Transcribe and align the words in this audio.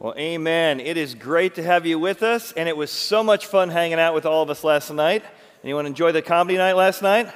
Well, 0.00 0.14
amen. 0.16 0.78
It 0.78 0.96
is 0.96 1.16
great 1.16 1.56
to 1.56 1.62
have 1.64 1.84
you 1.84 1.98
with 1.98 2.22
us, 2.22 2.52
and 2.52 2.68
it 2.68 2.76
was 2.76 2.88
so 2.88 3.24
much 3.24 3.46
fun 3.46 3.68
hanging 3.68 3.98
out 3.98 4.14
with 4.14 4.26
all 4.26 4.44
of 4.44 4.48
us 4.48 4.62
last 4.62 4.92
night. 4.92 5.24
Anyone 5.64 5.86
enjoy 5.86 6.12
the 6.12 6.22
comedy 6.22 6.56
night 6.56 6.74
last 6.74 7.02
night? 7.02 7.26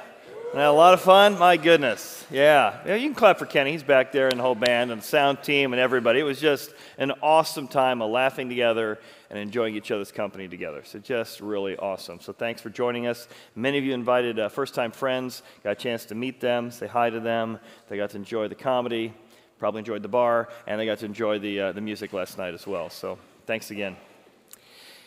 had 0.53 0.67
a 0.67 0.71
lot 0.71 0.93
of 0.93 1.01
fun? 1.01 1.37
My 1.37 1.57
goodness. 1.57 2.25
Yeah. 2.31 2.79
yeah. 2.85 2.95
You 2.95 3.09
can 3.09 3.15
clap 3.15 3.37
for 3.37 3.45
Kenny. 3.45 3.73
He's 3.73 3.83
back 3.83 4.13
there 4.13 4.29
and 4.29 4.39
the 4.39 4.43
whole 4.43 4.55
band 4.55 4.91
and 4.91 5.01
the 5.01 5.05
sound 5.05 5.43
team 5.43 5.73
and 5.73 5.79
everybody. 5.81 6.21
It 6.21 6.23
was 6.23 6.39
just 6.39 6.73
an 6.97 7.11
awesome 7.21 7.67
time 7.67 8.01
of 8.01 8.09
laughing 8.09 8.47
together 8.47 8.97
and 9.29 9.37
enjoying 9.37 9.75
each 9.75 9.91
other's 9.91 10.13
company 10.13 10.47
together. 10.47 10.83
So, 10.85 10.99
just 10.99 11.41
really 11.41 11.75
awesome. 11.75 12.21
So, 12.21 12.31
thanks 12.31 12.61
for 12.61 12.69
joining 12.69 13.07
us. 13.07 13.27
Many 13.55 13.77
of 13.77 13.83
you 13.83 13.93
invited 13.93 14.39
uh, 14.39 14.47
first 14.47 14.73
time 14.73 14.91
friends, 14.91 15.43
got 15.65 15.71
a 15.71 15.75
chance 15.75 16.05
to 16.05 16.15
meet 16.15 16.39
them, 16.39 16.71
say 16.71 16.87
hi 16.87 17.09
to 17.09 17.19
them. 17.19 17.59
They 17.89 17.97
got 17.97 18.11
to 18.11 18.15
enjoy 18.15 18.47
the 18.47 18.55
comedy 18.55 19.13
probably 19.59 19.79
enjoyed 19.79 20.03
the 20.03 20.09
bar, 20.09 20.49
and 20.67 20.79
they 20.79 20.85
got 20.85 20.99
to 20.99 21.05
enjoy 21.05 21.39
the, 21.39 21.59
uh, 21.59 21.71
the 21.71 21.81
music 21.81 22.13
last 22.13 22.37
night 22.37 22.53
as 22.53 22.67
well. 22.67 22.89
So 22.89 23.17
thanks 23.45 23.71
again. 23.71 23.95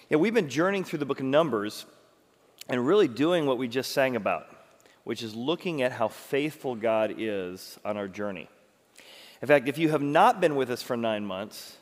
Yeah, 0.09 0.19
we've 0.19 0.35
been 0.35 0.49
journeying 0.49 0.85
through 0.85 1.01
the 1.01 1.07
book 1.07 1.21
of 1.21 1.27
Numbers 1.27 1.85
and 2.69 2.87
really 2.87 3.09
doing 3.09 3.47
what 3.47 3.59
we 3.59 3.69
just 3.69 3.93
sang 3.93 4.17
about, 4.17 4.47
which 5.05 5.23
is 5.23 5.35
looking 5.35 5.83
at 5.83 5.93
how 5.93 6.09
faithful 6.09 6.75
God 6.75 7.15
is 7.19 7.79
on 7.85 7.97
our 7.97 8.09
journey. 8.09 8.49
In 9.43 9.49
fact, 9.49 9.69
if 9.69 9.79
you 9.79 9.91
have 9.91 10.03
not 10.03 10.41
been 10.41 10.57
with 10.57 10.71
us 10.71 10.83
for 10.83 10.97
nine 10.97 11.25
months, 11.25 11.77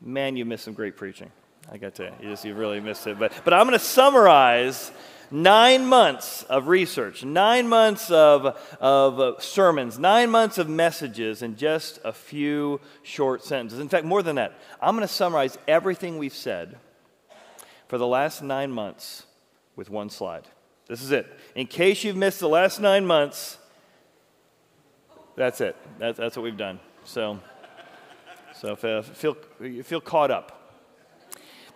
man, 0.00 0.36
you 0.36 0.44
missed 0.44 0.64
some 0.64 0.74
great 0.74 0.96
preaching. 0.96 1.30
I 1.70 1.78
got 1.78 1.94
to, 1.96 2.12
you 2.20 2.30
just, 2.30 2.44
you 2.44 2.54
really 2.54 2.80
missed 2.80 3.06
it. 3.06 3.18
But, 3.18 3.32
but 3.44 3.52
I'm 3.52 3.66
going 3.66 3.78
to 3.78 3.84
summarize 3.84 4.90
Nine 5.30 5.86
months 5.86 6.44
of 6.44 6.68
research, 6.68 7.24
nine 7.24 7.68
months 7.68 8.10
of, 8.10 8.56
of 8.80 9.42
sermons, 9.42 9.98
nine 9.98 10.30
months 10.30 10.58
of 10.58 10.68
messages 10.68 11.42
in 11.42 11.56
just 11.56 11.98
a 12.04 12.12
few 12.12 12.80
short 13.02 13.42
sentences. 13.42 13.80
In 13.80 13.88
fact, 13.88 14.04
more 14.04 14.22
than 14.22 14.36
that, 14.36 14.58
I'm 14.80 14.94
going 14.94 15.06
to 15.06 15.12
summarize 15.12 15.58
everything 15.66 16.18
we've 16.18 16.34
said 16.34 16.78
for 17.88 17.98
the 17.98 18.06
last 18.06 18.42
nine 18.42 18.70
months 18.70 19.24
with 19.74 19.90
one 19.90 20.10
slide. 20.10 20.44
This 20.86 21.02
is 21.02 21.10
it. 21.10 21.26
In 21.54 21.66
case 21.66 22.04
you've 22.04 22.16
missed 22.16 22.40
the 22.40 22.48
last 22.48 22.80
nine 22.80 23.04
months, 23.04 23.58
that's 25.34 25.60
it. 25.60 25.76
That's, 25.98 26.18
that's 26.18 26.36
what 26.36 26.44
we've 26.44 26.56
done. 26.56 26.78
So, 27.04 27.40
so 28.54 28.72
if, 28.72 28.84
uh, 28.84 29.02
feel, 29.02 29.36
feel 29.82 30.00
caught 30.00 30.30
up 30.30 30.65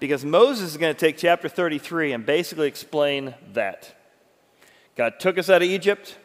because 0.00 0.24
Moses 0.24 0.70
is 0.70 0.76
going 0.78 0.94
to 0.94 0.98
take 0.98 1.18
chapter 1.18 1.48
33 1.48 2.12
and 2.12 2.26
basically 2.26 2.66
explain 2.66 3.34
that. 3.52 3.94
God 4.96 5.20
took 5.20 5.38
us 5.38 5.48
out 5.48 5.62
of 5.62 5.68
Egypt, 5.68 6.16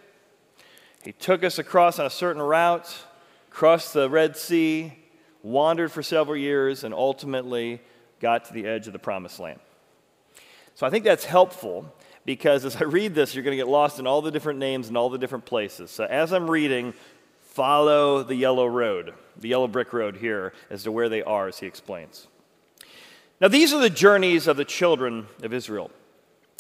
He 1.04 1.12
took 1.12 1.44
us 1.44 1.60
across 1.60 2.00
on 2.00 2.06
a 2.06 2.10
certain 2.10 2.42
route, 2.42 2.92
crossed 3.50 3.94
the 3.94 4.10
Red 4.10 4.36
Sea, 4.36 4.94
wandered 5.44 5.92
for 5.92 6.02
several 6.02 6.38
years, 6.38 6.84
and 6.84 6.94
ultimately 6.94 7.82
got 8.20 8.46
to 8.46 8.54
the 8.54 8.66
edge 8.66 8.88
of 8.88 8.94
the 8.94 9.00
promised 9.00 9.40
land. 9.40 9.60
So 10.74 10.88
I 10.88 10.90
think 10.90 11.04
that's 11.06 11.26
helpful 11.26 11.94
because 12.26 12.66
as 12.66 12.76
I 12.78 12.86
read 12.86 13.14
this, 13.14 13.36
you're 13.36 13.44
going 13.44 13.58
to 13.58 13.64
get 13.64 13.68
lost 13.68 14.00
in 14.00 14.08
all 14.08 14.22
the 14.22 14.32
different 14.32 14.60
names 14.60 14.88
and 14.88 14.98
all 14.98 15.10
the 15.10 15.18
different 15.18 15.46
places. 15.46 15.92
So 15.92 16.06
as 16.06 16.34
I'm 16.34 16.50
reading, 16.50 16.94
follow 17.42 18.24
the 18.24 18.36
yellow 18.36 18.66
road, 18.66 19.14
the 19.38 19.50
yellow 19.50 19.68
brick 19.68 19.94
road 19.94 20.18
here, 20.18 20.54
as 20.70 20.84
to 20.84 20.92
where 20.92 21.08
they 21.08 21.24
are, 21.24 21.48
as 21.48 21.60
he 21.60 21.68
explains. 21.68 22.28
Now, 23.42 23.50
these 23.50 23.74
are 23.74 23.82
the 23.82 23.90
journeys 23.90 24.48
of 24.48 24.56
the 24.56 24.64
children 24.64 25.28
of 25.44 25.54
Israel. 25.54 25.92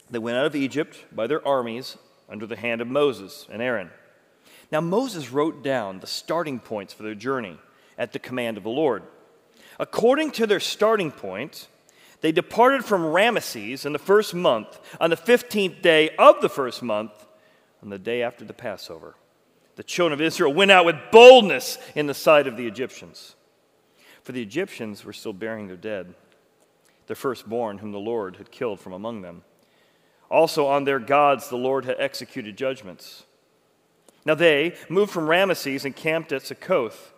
They 0.09 0.19
went 0.19 0.37
out 0.37 0.45
of 0.45 0.55
Egypt 0.55 1.05
by 1.13 1.25
their 1.25 1.45
armies 1.47 1.97
under 2.29 2.45
the 2.45 2.57
hand 2.57 2.81
of 2.81 2.87
Moses 2.87 3.47
and 3.49 3.61
Aaron. 3.61 3.91
Now, 4.71 4.81
Moses 4.81 5.31
wrote 5.31 5.63
down 5.63 5.99
the 5.99 6.07
starting 6.07 6.59
points 6.59 6.93
for 6.93 7.03
their 7.03 7.15
journey 7.15 7.57
at 7.97 8.11
the 8.11 8.19
command 8.19 8.57
of 8.57 8.63
the 8.63 8.69
Lord. 8.69 9.03
According 9.79 10.31
to 10.31 10.47
their 10.47 10.59
starting 10.59 11.11
point, 11.11 11.67
they 12.19 12.33
departed 12.33 12.83
from 12.83 13.03
Ramesses 13.03 13.85
in 13.85 13.93
the 13.93 13.99
first 13.99 14.33
month, 14.33 14.79
on 14.99 15.09
the 15.09 15.17
15th 15.17 15.81
day 15.81 16.09
of 16.17 16.41
the 16.41 16.49
first 16.49 16.83
month, 16.83 17.11
on 17.81 17.89
the 17.89 17.99
day 17.99 18.21
after 18.21 18.43
the 18.43 18.53
Passover. 18.53 19.15
The 19.75 19.83
children 19.83 20.13
of 20.13 20.25
Israel 20.25 20.53
went 20.53 20.71
out 20.71 20.85
with 20.85 20.95
boldness 21.11 21.77
in 21.93 22.07
the 22.07 22.13
sight 22.13 22.47
of 22.47 22.57
the 22.57 22.67
Egyptians, 22.67 23.35
for 24.23 24.33
the 24.33 24.41
Egyptians 24.41 25.05
were 25.05 25.13
still 25.13 25.33
burying 25.33 25.67
their 25.67 25.77
dead 25.77 26.15
the 27.07 27.15
firstborn 27.15 27.79
whom 27.79 27.91
the 27.91 27.99
Lord 27.99 28.37
had 28.37 28.51
killed 28.51 28.79
from 28.79 28.93
among 28.93 29.21
them. 29.21 29.43
Also 30.29 30.65
on 30.65 30.83
their 30.83 30.99
gods 30.99 31.49
the 31.49 31.57
Lord 31.57 31.85
had 31.85 31.97
executed 31.99 32.57
judgments. 32.57 33.23
Now 34.25 34.35
they 34.35 34.75
moved 34.89 35.11
from 35.11 35.27
Ramesses 35.27 35.85
and 35.85 35.95
camped 35.95 36.31
at 36.31 36.41
Succoth. 36.41 37.13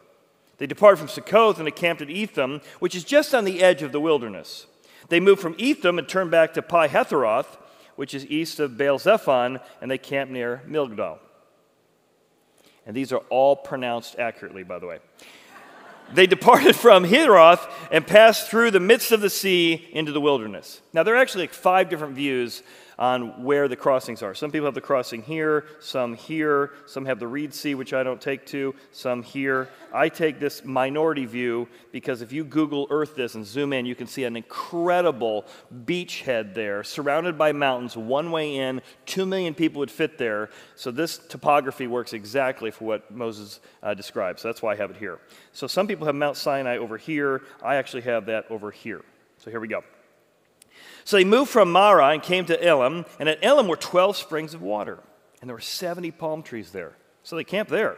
They 0.58 0.68
departed 0.68 0.98
from 0.98 1.08
Succoth 1.08 1.60
and 1.60 1.68
encamped 1.68 2.02
at 2.02 2.10
Etham, 2.10 2.62
which 2.80 2.96
is 2.96 3.04
just 3.04 3.34
on 3.34 3.46
the 3.46 3.62
edge 3.62 3.82
of 3.82 3.92
the 3.92 4.02
wilderness. 4.02 4.66
They 5.10 5.20
moved 5.20 5.42
from 5.42 5.56
Etham 5.58 5.98
and 5.98 6.08
turned 6.08 6.32
back 6.32 6.54
to 6.56 6.62
Pi 6.62 6.90
Hahiroth, 6.90 7.58
which 7.96 8.14
is 8.14 8.26
east 8.26 8.60
of 8.60 8.78
Baal 8.78 9.00
Zephon, 9.00 9.60
and 9.82 9.90
they 9.90 9.98
camped 9.98 10.34
near 10.34 10.62
Migdol. 10.68 11.20
And 12.86 12.96
these 12.96 13.12
are 13.12 13.22
all 13.30 13.56
pronounced 13.56 14.18
accurately, 14.20 14.64
by 14.64 14.80
the 14.80 14.88
way 14.88 15.00
they 16.14 16.28
departed 16.28 16.76
from 16.86 17.06
Hahiroth 17.06 17.70
and 17.92 18.06
passed 18.06 18.50
through 18.50 18.72
the 18.72 18.80
midst 18.80 19.12
of 19.12 19.22
the 19.22 19.30
sea 19.30 19.88
into 19.92 20.12
the 20.12 20.22
wilderness. 20.22 20.82
Now, 20.94 21.04
there 21.04 21.16
are 21.16 21.20
actually 21.20 21.44
like 21.44 21.54
five 21.54 21.90
different 21.90 22.16
views 22.16 22.64
on 23.00 23.44
where 23.44 23.68
the 23.68 23.76
crossings 23.76 24.24
are. 24.24 24.34
Some 24.34 24.52
people 24.52 24.66
have 24.66 24.74
the 24.74 24.82
crossing 24.82 25.22
here, 25.22 25.66
some 25.80 26.16
here, 26.16 26.72
some 26.88 27.06
have 27.06 27.20
the 27.20 27.28
Reed 27.28 27.54
Sea, 27.54 27.76
which 27.76 27.94
I 27.94 28.04
don't 28.04 28.20
take 28.20 28.46
to, 28.48 28.74
some 28.92 29.22
here. 29.22 29.70
I 29.94 30.10
take 30.10 30.40
this 30.40 30.66
minority 30.66 31.26
view 31.26 31.68
because 31.92 32.22
if 32.22 32.32
you 32.32 32.44
Google 32.44 32.88
Earth 32.90 33.16
this 33.16 33.36
and 33.36 33.46
zoom 33.46 33.72
in, 33.74 33.86
you 33.86 33.96
can 33.96 34.08
see 34.08 34.24
an 34.24 34.36
incredible 34.36 35.46
beachhead 35.86 36.56
there, 36.56 36.84
surrounded 36.84 37.38
by 37.38 37.52
mountains, 37.52 37.96
one 37.96 38.32
way 38.32 38.56
in, 38.56 38.82
two 39.06 39.26
million 39.26 39.54
people 39.54 39.80
would 39.80 39.92
fit 39.92 40.18
there. 40.18 40.50
So 40.76 40.90
this 40.90 41.18
topography 41.18 41.88
works 41.88 42.14
exactly 42.14 42.72
for 42.72 42.86
what 42.86 43.12
Moses 43.12 43.60
uh, 43.84 43.94
describes. 43.94 44.42
So 44.42 44.48
that's 44.48 44.62
why 44.62 44.74
I 44.74 44.76
have 44.76 44.90
it 44.90 44.98
here. 44.98 45.20
So 45.54 45.68
some 45.68 45.88
people 45.88 46.06
have 46.08 46.16
Mount 46.16 46.38
Sinai 46.38 46.78
over 46.78 46.98
here. 46.98 47.44
I 47.62 47.76
actually 47.76 48.02
have 48.04 48.26
that 48.26 48.50
over 48.50 48.72
here. 48.72 49.04
So 49.38 49.52
here 49.52 49.60
we 49.60 49.68
go. 49.68 49.84
So 51.08 51.16
they 51.16 51.24
moved 51.24 51.52
from 51.52 51.72
Marah 51.72 52.10
and 52.10 52.22
came 52.22 52.44
to 52.48 52.62
Elim, 52.62 53.06
and 53.18 53.30
at 53.30 53.42
Elim 53.42 53.70
were 53.70 53.78
12 53.78 54.18
springs 54.18 54.54
of 54.54 54.62
water, 54.62 55.00
and 55.40 55.50
there 55.50 55.56
were 55.56 55.62
70 55.62 56.12
palm 56.12 56.44
trees 56.44 56.72
there. 56.74 56.98
So 57.24 57.38
they 57.38 57.46
camped 57.46 57.72
there. 57.72 57.96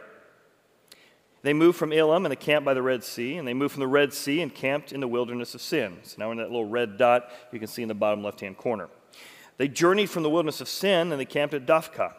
They 1.42 1.52
moved 1.52 1.76
from 1.76 1.92
Elim 1.92 2.24
and 2.24 2.30
they 2.30 2.36
camped 2.36 2.64
by 2.64 2.72
the 2.72 2.82
Red 2.82 3.02
Sea, 3.02 3.36
and 3.36 3.48
they 3.48 3.52
moved 3.52 3.72
from 3.72 3.80
the 3.80 3.88
Red 3.88 4.12
Sea 4.12 4.42
and 4.42 4.54
camped 4.54 4.92
in 4.92 5.00
the 5.00 5.08
wilderness 5.08 5.56
of 5.56 5.60
Sin. 5.60 5.98
So 6.04 6.18
now 6.20 6.26
we're 6.26 6.34
in 6.34 6.38
that 6.38 6.52
little 6.52 6.68
red 6.68 6.98
dot 6.98 7.28
you 7.50 7.58
can 7.58 7.66
see 7.66 7.82
in 7.82 7.88
the 7.88 7.94
bottom 7.94 8.22
left 8.22 8.42
hand 8.42 8.56
corner. 8.56 8.88
They 9.56 9.66
journeyed 9.66 10.08
from 10.08 10.22
the 10.22 10.30
wilderness 10.30 10.60
of 10.60 10.68
Sin 10.68 11.10
and 11.10 11.20
they 11.20 11.24
camped 11.24 11.52
at 11.52 11.66
Dophkah. 11.66 12.12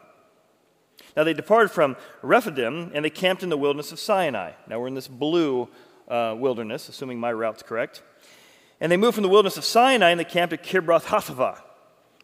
Now 1.15 1.23
they 1.23 1.33
departed 1.33 1.71
from 1.71 1.95
Rephidim 2.21 2.91
and 2.93 3.05
they 3.05 3.09
camped 3.09 3.43
in 3.43 3.49
the 3.49 3.57
wilderness 3.57 3.93
of 3.93 3.99
Sinai. 3.99 4.51
Now 4.67 4.81
we're 4.81 4.89
in 4.89 4.95
this 4.95 5.07
blue 5.07 5.69
uh, 6.09 6.35
wilderness, 6.37 6.89
assuming 6.89 7.17
my 7.17 7.31
route's 7.31 7.63
correct. 7.63 8.03
And 8.81 8.91
they 8.91 8.97
moved 8.97 9.15
from 9.15 9.21
the 9.21 9.29
wilderness 9.29 9.57
of 9.57 9.63
Sinai 9.63 10.09
and 10.09 10.19
they 10.19 10.25
camped 10.25 10.53
at 10.53 10.63
Kibroth 10.63 11.03
Hattaavah. 11.03 11.61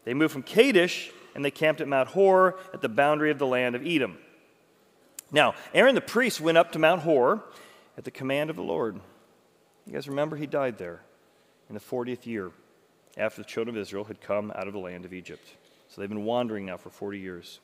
They 0.03 0.15
moved 0.15 0.33
from 0.33 0.43
Kadesh 0.43 1.11
and 1.35 1.45
they 1.45 1.51
camped 1.51 1.79
at 1.81 1.87
Mount 1.87 2.09
Hor 2.09 2.57
at 2.73 2.81
the 2.81 2.89
boundary 2.89 3.29
of 3.29 3.37
the 3.37 3.45
land 3.45 3.75
of 3.75 3.85
Edom. 3.85 4.17
Now, 5.31 5.53
Aaron 5.73 5.93
the 5.93 6.01
priest 6.01 6.41
went 6.41 6.57
up 6.57 6.71
to 6.71 6.79
Mount 6.79 7.01
Hor 7.01 7.43
at 7.95 8.05
the 8.05 8.11
command 8.11 8.49
of 8.49 8.55
the 8.55 8.63
Lord. 8.63 8.99
You 9.85 9.93
guys 9.93 10.07
remember 10.07 10.35
he 10.35 10.47
died 10.47 10.79
there 10.79 11.01
in 11.69 11.75
the 11.75 11.81
40th 11.81 12.25
year 12.25 12.51
after 13.17 13.41
the 13.41 13.47
children 13.47 13.75
of 13.75 13.81
Israel 13.81 14.05
had 14.05 14.19
come 14.19 14.51
out 14.55 14.67
of 14.67 14.73
the 14.73 14.79
land 14.79 15.05
of 15.05 15.13
Egypt. 15.13 15.47
So 15.89 16.01
they've 16.01 16.09
been 16.09 16.25
wandering 16.25 16.65
now 16.65 16.77
for 16.77 16.89
40 16.89 17.19
years. 17.19 17.59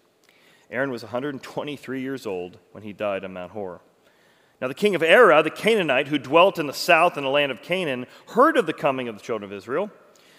Aaron 0.70 0.92
was 0.92 1.02
123 1.02 2.02
years 2.02 2.25
old 2.25 2.58
when 2.72 2.84
he 2.84 2.94
died 2.94 3.25
on 3.25 3.34
Mount 3.34 3.52
Hor. 3.52 3.81
Now, 4.63 4.69
the 4.69 4.74
king 4.74 4.96
of 4.96 5.03
Arad, 5.03 5.46
the 5.46 5.50
Canaanite, 5.50 6.07
who 6.07 6.18
dwelt 6.18 6.57
in 6.57 6.68
the 6.68 6.74
south 6.74 7.18
in 7.18 7.25
the 7.25 7.29
land 7.29 7.51
of 7.51 7.62
Canaan, 7.62 8.07
heard 8.28 8.56
of 8.56 8.65
the 8.65 8.71
coming 8.71 9.10
of 9.10 9.18
the 9.18 9.21
children 9.21 9.51
of 9.51 9.54
Israel. 9.54 9.92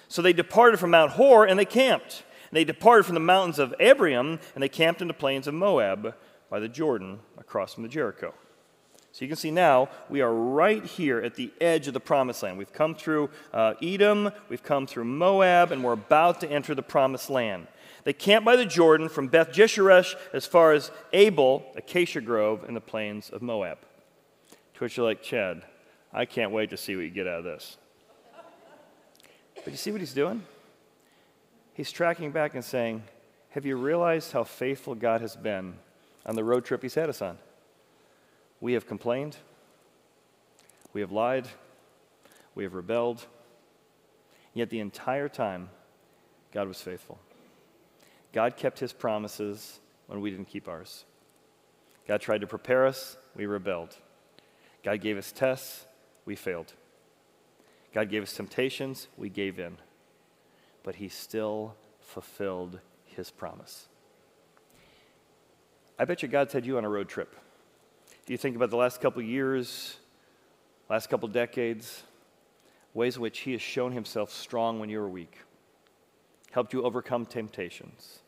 So 0.08 0.22
they 0.22 0.32
departed 0.32 0.80
from 0.80 0.92
Mount 0.92 1.10
Hor 1.10 1.44
and 1.44 1.58
they 1.58 1.66
camped. 1.66 2.24
And 2.48 2.56
they 2.56 2.64
departed 2.64 3.04
from 3.04 3.12
the 3.12 3.20
mountains 3.20 3.58
of 3.58 3.74
Abarim 3.78 4.40
and 4.54 4.62
they 4.62 4.68
camped 4.70 5.02
in 5.02 5.08
the 5.08 5.12
plains 5.12 5.46
of 5.46 5.52
Moab 5.52 6.14
by 6.48 6.58
the 6.58 6.70
Jordan 6.70 7.18
across 7.36 7.74
from 7.74 7.82
the 7.82 7.88
Jericho. 7.90 8.32
So 9.12 9.26
you 9.26 9.28
can 9.28 9.36
see 9.36 9.50
now 9.50 9.90
we 10.08 10.22
are 10.22 10.32
right 10.32 10.82
here 10.82 11.18
at 11.20 11.34
the 11.34 11.52
edge 11.60 11.86
of 11.86 11.92
the 11.92 12.00
promised 12.00 12.42
land. 12.42 12.56
We've 12.56 12.72
come 12.72 12.94
through 12.94 13.28
uh, 13.52 13.74
Edom, 13.82 14.30
we've 14.48 14.62
come 14.62 14.86
through 14.86 15.04
Moab, 15.04 15.70
and 15.70 15.84
we're 15.84 15.92
about 15.92 16.40
to 16.40 16.50
enter 16.50 16.74
the 16.74 16.82
promised 16.82 17.28
land. 17.28 17.66
They 18.04 18.14
camped 18.14 18.46
by 18.46 18.56
the 18.56 18.64
Jordan 18.64 19.10
from 19.10 19.28
Beth 19.28 19.50
Jesheresh 19.50 20.14
as 20.32 20.46
far 20.46 20.72
as 20.72 20.90
Abel, 21.12 21.70
Acacia 21.76 22.22
Grove, 22.22 22.64
in 22.66 22.72
the 22.72 22.80
plains 22.80 23.28
of 23.28 23.42
Moab. 23.42 23.76
To 24.74 24.84
which 24.84 24.96
you're 24.96 25.06
like, 25.06 25.22
Chad, 25.22 25.62
I 26.12 26.24
can't 26.24 26.50
wait 26.50 26.70
to 26.70 26.76
see 26.76 26.96
what 26.96 27.02
you 27.02 27.10
get 27.10 27.26
out 27.26 27.38
of 27.38 27.44
this. 27.44 27.76
But 29.56 29.72
you 29.72 29.76
see 29.76 29.92
what 29.92 30.00
he's 30.00 30.14
doing? 30.14 30.42
He's 31.74 31.90
tracking 31.90 32.30
back 32.30 32.54
and 32.54 32.64
saying, 32.64 33.02
Have 33.50 33.64
you 33.64 33.76
realized 33.76 34.32
how 34.32 34.44
faithful 34.44 34.94
God 34.94 35.20
has 35.20 35.36
been 35.36 35.74
on 36.26 36.36
the 36.36 36.44
road 36.44 36.64
trip 36.64 36.82
he's 36.82 36.94
had 36.94 37.08
us 37.08 37.22
on? 37.22 37.38
We 38.60 38.74
have 38.74 38.86
complained, 38.86 39.36
we 40.92 41.00
have 41.00 41.12
lied, 41.12 41.48
we 42.54 42.64
have 42.64 42.74
rebelled. 42.74 43.26
Yet 44.54 44.70
the 44.70 44.78
entire 44.78 45.28
time, 45.28 45.68
God 46.52 46.68
was 46.68 46.80
faithful. 46.80 47.18
God 48.32 48.56
kept 48.56 48.78
his 48.78 48.92
promises 48.92 49.80
when 50.06 50.20
we 50.20 50.30
didn't 50.30 50.48
keep 50.48 50.68
ours. 50.68 51.04
God 52.06 52.20
tried 52.20 52.42
to 52.42 52.46
prepare 52.46 52.86
us, 52.86 53.16
we 53.34 53.46
rebelled. 53.46 53.96
God 54.84 55.00
gave 55.00 55.16
us 55.16 55.32
tests, 55.32 55.86
we 56.26 56.36
failed. 56.36 56.74
God 57.94 58.10
gave 58.10 58.22
us 58.22 58.34
temptations, 58.34 59.08
we 59.16 59.30
gave 59.30 59.58
in. 59.58 59.78
But 60.82 60.96
he 60.96 61.08
still 61.08 61.74
fulfilled 62.00 62.80
his 63.06 63.30
promise. 63.30 63.88
I 65.98 66.04
bet 66.04 66.22
you 66.22 66.28
God's 66.28 66.52
had 66.52 66.66
you 66.66 66.76
on 66.76 66.84
a 66.84 66.88
road 66.88 67.08
trip. 67.08 67.34
Do 68.26 68.32
you 68.32 68.36
think 68.36 68.56
about 68.56 68.70
the 68.70 68.76
last 68.76 69.00
couple 69.00 69.22
years, 69.22 69.96
last 70.90 71.08
couple 71.08 71.28
decades, 71.28 72.02
ways 72.92 73.16
in 73.16 73.22
which 73.22 73.40
he 73.40 73.52
has 73.52 73.62
shown 73.62 73.92
himself 73.92 74.30
strong 74.30 74.80
when 74.80 74.88
you 74.88 74.98
were 74.98 75.08
weak, 75.08 75.38
helped 76.50 76.72
you 76.72 76.82
overcome 76.84 77.24
temptations, 77.24 78.20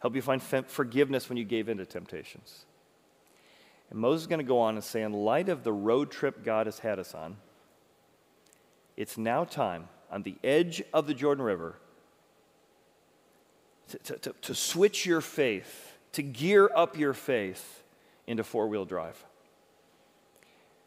helped 0.00 0.16
you 0.16 0.22
find 0.22 0.42
forgiveness 0.42 1.28
when 1.28 1.38
you 1.38 1.44
gave 1.44 1.68
in 1.68 1.78
to 1.78 1.86
temptations. 1.86 2.66
And 3.90 3.98
Moses 3.98 4.22
is 4.22 4.26
going 4.26 4.40
to 4.40 4.44
go 4.44 4.58
on 4.58 4.74
and 4.74 4.84
say, 4.84 5.02
in 5.02 5.12
light 5.12 5.48
of 5.48 5.62
the 5.62 5.72
road 5.72 6.10
trip 6.10 6.44
God 6.44 6.66
has 6.66 6.80
had 6.80 6.98
us 6.98 7.14
on, 7.14 7.36
it's 8.96 9.16
now 9.16 9.44
time 9.44 9.88
on 10.10 10.22
the 10.22 10.36
edge 10.42 10.82
of 10.92 11.06
the 11.06 11.14
Jordan 11.14 11.44
River 11.44 11.76
to, 13.88 13.98
to, 13.98 14.18
to, 14.18 14.34
to 14.42 14.54
switch 14.54 15.06
your 15.06 15.20
faith, 15.20 15.96
to 16.12 16.22
gear 16.22 16.70
up 16.74 16.98
your 16.98 17.12
faith 17.12 17.82
into 18.26 18.42
four 18.42 18.66
wheel 18.68 18.84
drive. 18.84 19.22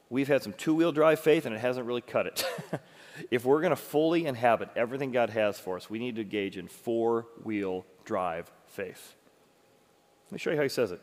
We've 0.10 0.28
had 0.28 0.42
some 0.42 0.54
two 0.54 0.74
wheel 0.74 0.92
drive 0.92 1.19
faith 1.19 1.46
and 1.46 1.56
it 1.56 1.60
hasn't 1.60 1.86
really 1.86 2.01
cut 2.01 2.25
it. 2.25 2.46
if 3.31 3.46
we're 3.46 3.62
going 3.62 3.69
to 3.69 3.75
fully 3.75 4.25
inhabit 4.25 4.69
everything 4.75 5.12
God 5.12 5.30
has 5.30 5.60
for 5.60 5.78
us, 5.78 5.90
we 5.90 6.00
need 6.00 6.16
to 6.16 6.22
engage 6.22 6.57
in 6.57 6.68
four 6.68 7.28
wheel 7.44 7.86
drive 8.06 8.51
faith. 8.66 9.16
Let 10.28 10.31
me 10.34 10.38
show 10.40 10.51
you 10.51 10.57
how 10.57 10.63
he 10.63 10.69
says 10.69 10.92
it. 10.92 11.01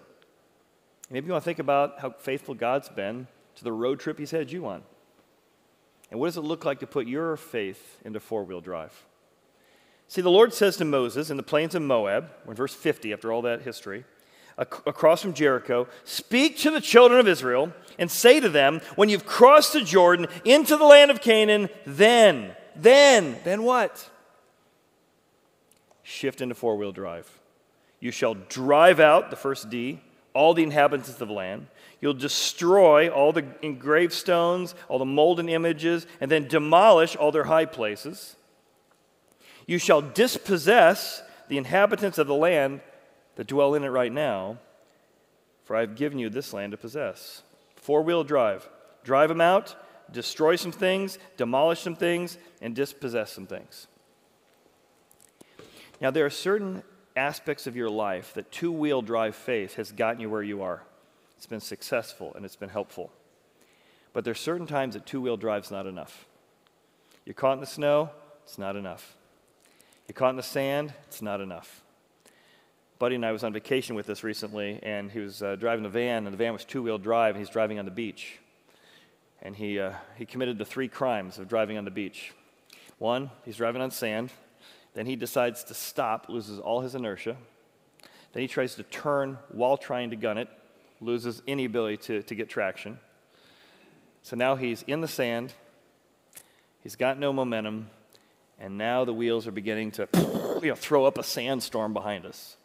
Maybe 1.11 1.26
you 1.26 1.32
want 1.32 1.44
to 1.44 1.49
think 1.49 1.58
about 1.58 2.00
how 2.00 2.11
faithful 2.11 2.55
God's 2.55 2.88
been 2.88 3.29
to 3.56 3.64
the 3.64 3.73
road 3.73 4.00
trip 4.00 4.19
he's 4.19 4.31
had 4.32 4.50
you 4.50 4.67
on. 4.67 4.82
And 6.11 6.20
what 6.20 6.26
does 6.26 6.37
it 6.37 6.43
look 6.43 6.64
like 6.64 6.81
to 6.81 6.87
put 6.87 7.06
your 7.06 7.37
faith 7.37 8.00
into 8.05 8.20
four 8.20 8.44
wheel 8.44 8.61
drive? 8.61 9.05
See, 10.08 10.20
the 10.20 10.31
Lord 10.31 10.55
says 10.55 10.76
to 10.76 10.85
Moses 10.85 11.31
in 11.31 11.37
the 11.37 11.43
plains 11.43 11.75
of 11.75 11.82
Moab, 11.82 12.31
in 12.47 12.55
verse 12.55 12.75
50, 12.75 13.12
after 13.12 13.32
all 13.32 13.43
that 13.43 13.62
history, 13.62 14.05
across 14.56 15.20
from 15.20 15.35
Jericho, 15.35 15.88
Speak 16.05 16.58
to 16.58 16.70
the 16.70 16.81
children 16.81 17.20
of 17.20 17.29
Israel 17.29 17.73
and 17.99 18.11
say 18.11 18.41
to 18.41 18.49
them, 18.49 18.81
When 18.94 19.08
you've 19.08 19.26
crossed 19.26 19.73
the 19.73 19.82
Jordan 19.82 20.29
into 20.44 20.76
the 20.76 20.85
land 20.85 21.11
of 21.11 21.20
Canaan, 21.20 21.69
then, 21.85 22.55
then, 22.75 23.37
then 23.44 23.64
what? 23.64 24.11
Shift 26.03 26.41
into 26.41 26.55
four 26.55 26.76
wheel 26.76 26.93
drive. 26.93 27.29
You 27.99 28.12
shall 28.12 28.35
drive 28.35 29.00
out, 29.00 29.31
the 29.31 29.37
first 29.37 29.70
D, 29.70 30.00
all 30.36 30.52
the 30.52 30.62
inhabitants 30.62 31.08
of 31.20 31.28
the 31.28 31.34
land. 31.34 31.66
You'll 32.00 32.14
destroy 32.14 33.08
all 33.08 33.32
the 33.32 33.46
engraved 33.62 34.12
stones, 34.12 34.74
all 34.88 34.98
the 34.98 35.06
molten 35.06 35.48
images, 35.48 36.06
and 36.20 36.30
then 36.30 36.46
demolish 36.46 37.16
all 37.16 37.32
their 37.32 37.44
high 37.44 37.64
places. 37.64 38.36
You 39.66 39.78
shall 39.78 40.02
dispossess 40.02 41.22
the 41.48 41.56
inhabitants 41.56 42.18
of 42.18 42.26
the 42.26 42.34
land 42.34 42.82
that 43.36 43.46
dwell 43.46 43.74
in 43.74 43.82
it 43.82 43.88
right 43.88 44.12
now, 44.12 44.58
for 45.64 45.74
I 45.74 45.80
have 45.80 45.96
given 45.96 46.18
you 46.18 46.28
this 46.28 46.52
land 46.52 46.72
to 46.72 46.76
possess. 46.76 47.42
Four 47.76 48.02
wheel 48.02 48.22
drive. 48.22 48.68
Drive 49.04 49.30
them 49.30 49.40
out, 49.40 49.74
destroy 50.12 50.56
some 50.56 50.72
things, 50.72 51.18
demolish 51.36 51.80
some 51.80 51.96
things, 51.96 52.36
and 52.60 52.74
dispossess 52.74 53.32
some 53.32 53.46
things. 53.46 53.86
Now, 56.00 56.10
there 56.10 56.26
are 56.26 56.30
certain 56.30 56.82
aspects 57.16 57.66
of 57.66 57.74
your 57.76 57.90
life 57.90 58.34
that 58.34 58.52
two 58.52 58.70
wheel 58.70 59.02
drive 59.02 59.34
faith 59.34 59.74
has 59.76 59.90
gotten 59.92 60.20
you 60.20 60.30
where 60.30 60.42
you 60.42 60.62
are. 60.62 60.82
It's 61.36 61.46
been 61.46 61.60
successful 61.60 62.32
and 62.34 62.44
it's 62.44 62.56
been 62.56 62.68
helpful. 62.68 63.10
But 64.12 64.24
there's 64.24 64.40
certain 64.40 64.66
times 64.66 64.94
that 64.94 65.06
two 65.06 65.20
wheel 65.20 65.36
drive's 65.36 65.70
not 65.70 65.86
enough. 65.86 66.26
You're 67.24 67.34
caught 67.34 67.54
in 67.54 67.60
the 67.60 67.66
snow, 67.66 68.10
it's 68.44 68.58
not 68.58 68.76
enough. 68.76 69.16
You're 70.06 70.14
caught 70.14 70.30
in 70.30 70.36
the 70.36 70.42
sand, 70.42 70.94
it's 71.08 71.20
not 71.20 71.40
enough. 71.40 71.82
Buddy 72.98 73.16
and 73.16 73.26
I 73.26 73.32
was 73.32 73.44
on 73.44 73.52
vacation 73.52 73.94
with 73.94 74.08
us 74.08 74.22
recently, 74.22 74.80
and 74.82 75.10
he 75.10 75.19
was 75.19 75.42
uh, 75.42 75.56
driving 75.56 75.84
a 75.84 75.88
van, 75.90 76.24
and 76.24 76.32
the 76.32 76.38
van 76.38 76.54
was 76.54 76.64
two-wheel 76.64 76.96
drive, 76.96 77.34
and 77.34 77.44
he's 77.44 77.50
driving 77.50 77.78
on 77.78 77.84
the 77.84 77.90
beach. 77.90 78.38
And 79.42 79.54
he, 79.54 79.78
uh, 79.78 79.92
he 80.16 80.24
committed 80.24 80.56
the 80.56 80.64
three 80.64 80.88
crimes 80.88 81.38
of 81.38 81.46
driving 81.46 81.76
on 81.76 81.84
the 81.84 81.90
beach. 81.90 82.32
One, 82.98 83.30
he's 83.44 83.58
driving 83.58 83.82
on 83.82 83.90
sand. 83.90 84.30
Then 84.96 85.04
he 85.04 85.14
decides 85.14 85.62
to 85.64 85.75
stop, 85.75 86.31
loses 86.31 86.58
all 86.58 86.81
his 86.81 86.94
inertia. 86.94 87.37
Then 88.32 88.40
he 88.40 88.48
tries 88.48 88.76
to 88.76 88.82
turn 88.82 89.37
while 89.52 89.76
trying 89.76 90.08
to 90.08 90.16
gun 90.16 90.38
it, 90.38 90.48
loses 91.02 91.43
any 91.46 91.66
ability 91.66 91.98
to, 91.98 92.22
to 92.22 92.34
get 92.34 92.48
traction. 92.48 92.98
So 94.22 94.37
now 94.37 94.56
he's 94.56 94.82
in 94.84 95.02
the 95.02 95.08
sand, 95.08 95.52
he's 96.82 96.96
got 96.96 97.19
no 97.19 97.31
momentum, 97.31 97.90
and 98.58 98.78
now 98.78 99.04
the 99.04 99.12
wheels 99.12 99.46
are 99.46 99.52
beginning 99.52 99.90
to 99.93 100.08
you 100.62 100.70
know, 100.70 100.75
throw 100.75 101.04
up 101.04 101.19
a 101.19 101.22
sandstorm 101.22 101.93
behind 101.93 102.25
us. 102.25 102.56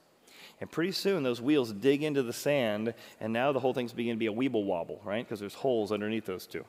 And 0.62 0.72
pretty 0.72 0.94
soon 0.94 1.24
those 1.24 1.42
wheels 1.42 1.74
dig 1.74 2.02
into 2.02 2.24
the 2.24 2.32
sand, 2.32 2.94
and 3.20 3.34
now 3.34 3.52
the 3.52 3.60
whole 3.60 3.74
thing's 3.74 3.92
beginning 3.92 4.20
to 4.20 4.20
be 4.20 4.28
a 4.28 4.34
weeble 4.34 4.64
wobble, 4.64 5.02
right? 5.04 5.26
Because 5.26 5.42
there's 5.42 5.56
holes 5.56 5.92
underneath 5.92 6.28
those 6.28 6.48
two. 6.48 6.64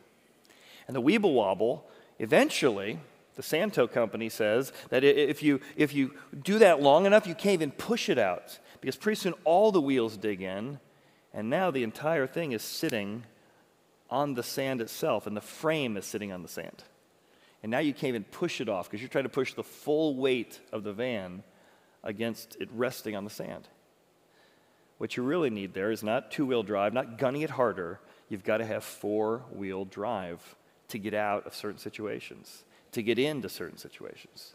And 0.89 0.97
the 0.97 1.03
weeble 1.03 1.35
wobble, 1.35 1.89
eventually, 2.19 2.99
the 3.35 3.43
Santo 3.43 3.87
company 3.87 4.29
says 4.29 4.73
that 4.91 5.05
if 5.05 5.43
you, 5.43 5.61
if 5.77 5.95
you 5.95 6.15
do 6.43 6.59
that 6.59 6.83
long 6.83 7.07
enough, 7.07 7.27
you 7.27 7.35
can't 7.35 7.55
even 7.55 7.71
push 7.71 8.09
it 8.09 8.19
out. 8.19 8.59
Because 8.81 8.97
pretty 8.97 9.17
soon 9.17 9.35
all 9.45 9.73
the 9.73 9.81
wheels 9.81 10.17
dig 10.17 10.43
in, 10.43 10.81
and 11.33 11.49
now 11.49 11.71
the 11.71 11.83
entire 11.83 12.27
thing 12.27 12.53
is 12.53 12.63
sitting 12.63 13.25
on 14.11 14.35
the 14.35 14.43
sand 14.43 14.81
itself, 14.81 15.27
and 15.27 15.37
the 15.37 15.41
frame 15.41 15.97
is 15.97 16.05
sitting 16.05 16.33
on 16.33 16.43
the 16.43 16.49
sand. 16.49 16.85
And 17.63 17.71
now 17.71 17.79
you 17.79 17.95
can't 17.95 18.09
even 18.09 18.25
push 18.25 18.61
it 18.61 18.69
off 18.69 18.91
because 18.91 19.01
you're 19.01 19.09
trying 19.09 19.25
to 19.25 19.31
push 19.31 19.55
the 19.55 19.63
full 19.63 20.17
weight 20.17 20.61
of 20.73 20.83
the 20.83 20.93
van 20.93 21.43
against 22.03 22.57
it 22.61 22.69
resting 22.75 23.15
on 23.15 23.25
the 23.25 23.31
sand. 23.31 23.69
What 24.99 25.17
you 25.17 25.23
really 25.23 25.51
need 25.51 25.73
there 25.73 25.91
is 25.91 26.03
not 26.03 26.31
two 26.31 26.45
wheel 26.45 26.63
drive, 26.63 26.93
not 26.93 27.19
gunning 27.19 27.43
it 27.43 27.51
harder. 27.51 28.01
You've 28.29 28.45
got 28.45 28.59
to 28.59 28.67
have 28.67 28.85
four 28.85 29.45
wheel 29.53 29.85
drive 29.85 30.57
to 30.89 30.99
get 30.99 31.15
out 31.15 31.47
of 31.47 31.55
certain 31.55 31.79
situations, 31.79 32.65
to 32.93 33.03
get 33.03 33.19
into 33.19 33.49
certain 33.49 33.79
situations. 33.79 34.55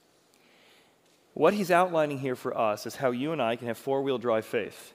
What 1.34 1.54
he's 1.54 1.70
outlining 1.72 2.20
here 2.20 2.36
for 2.36 2.58
us 2.58 2.86
is 2.86 2.96
how 2.96 3.12
you 3.12 3.32
and 3.32 3.42
I 3.42 3.56
can 3.56 3.68
have 3.68 3.78
four 3.78 4.02
wheel 4.02 4.18
drive 4.18 4.46
faith. 4.46 4.94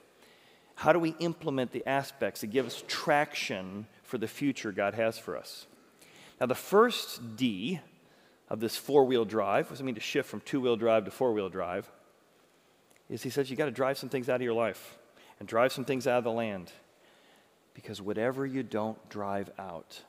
How 0.75 0.91
do 0.91 0.99
we 0.99 1.15
implement 1.19 1.71
the 1.71 1.87
aspects 1.87 2.41
that 2.41 2.47
give 2.47 2.65
us 2.65 2.83
traction 2.87 3.85
for 4.03 4.17
the 4.17 4.27
future 4.27 4.71
God 4.71 4.93
has 4.95 5.17
for 5.17 5.37
us? 5.37 5.67
Now, 6.41 6.47
the 6.47 6.55
first 6.55 7.37
D 7.37 7.79
of 8.49 8.59
this 8.59 8.75
four 8.75 9.05
wheel 9.05 9.23
drive, 9.23 9.67
what 9.67 9.71
does 9.71 9.81
it 9.81 9.83
mean 9.83 9.95
to 9.95 10.01
shift 10.01 10.29
from 10.29 10.41
two 10.41 10.59
wheel 10.59 10.75
drive 10.75 11.05
to 11.05 11.11
four 11.11 11.31
wheel 11.31 11.49
drive? 11.49 11.89
Is 13.09 13.23
he 13.23 13.29
says 13.29 13.49
you 13.49 13.55
got 13.55 13.65
to 13.65 13.71
drive 13.71 13.97
some 13.97 14.09
things 14.09 14.27
out 14.27 14.37
of 14.37 14.41
your 14.41 14.53
life 14.53 14.97
and 15.39 15.47
drive 15.47 15.71
some 15.71 15.85
things 15.85 16.07
out 16.07 16.17
of 16.17 16.23
the 16.23 16.31
land. 16.31 16.71
Because 17.73 18.01
whatever 18.01 18.45
you 18.45 18.63
don't 18.63 19.09
drive 19.09 19.49
out 19.57 20.01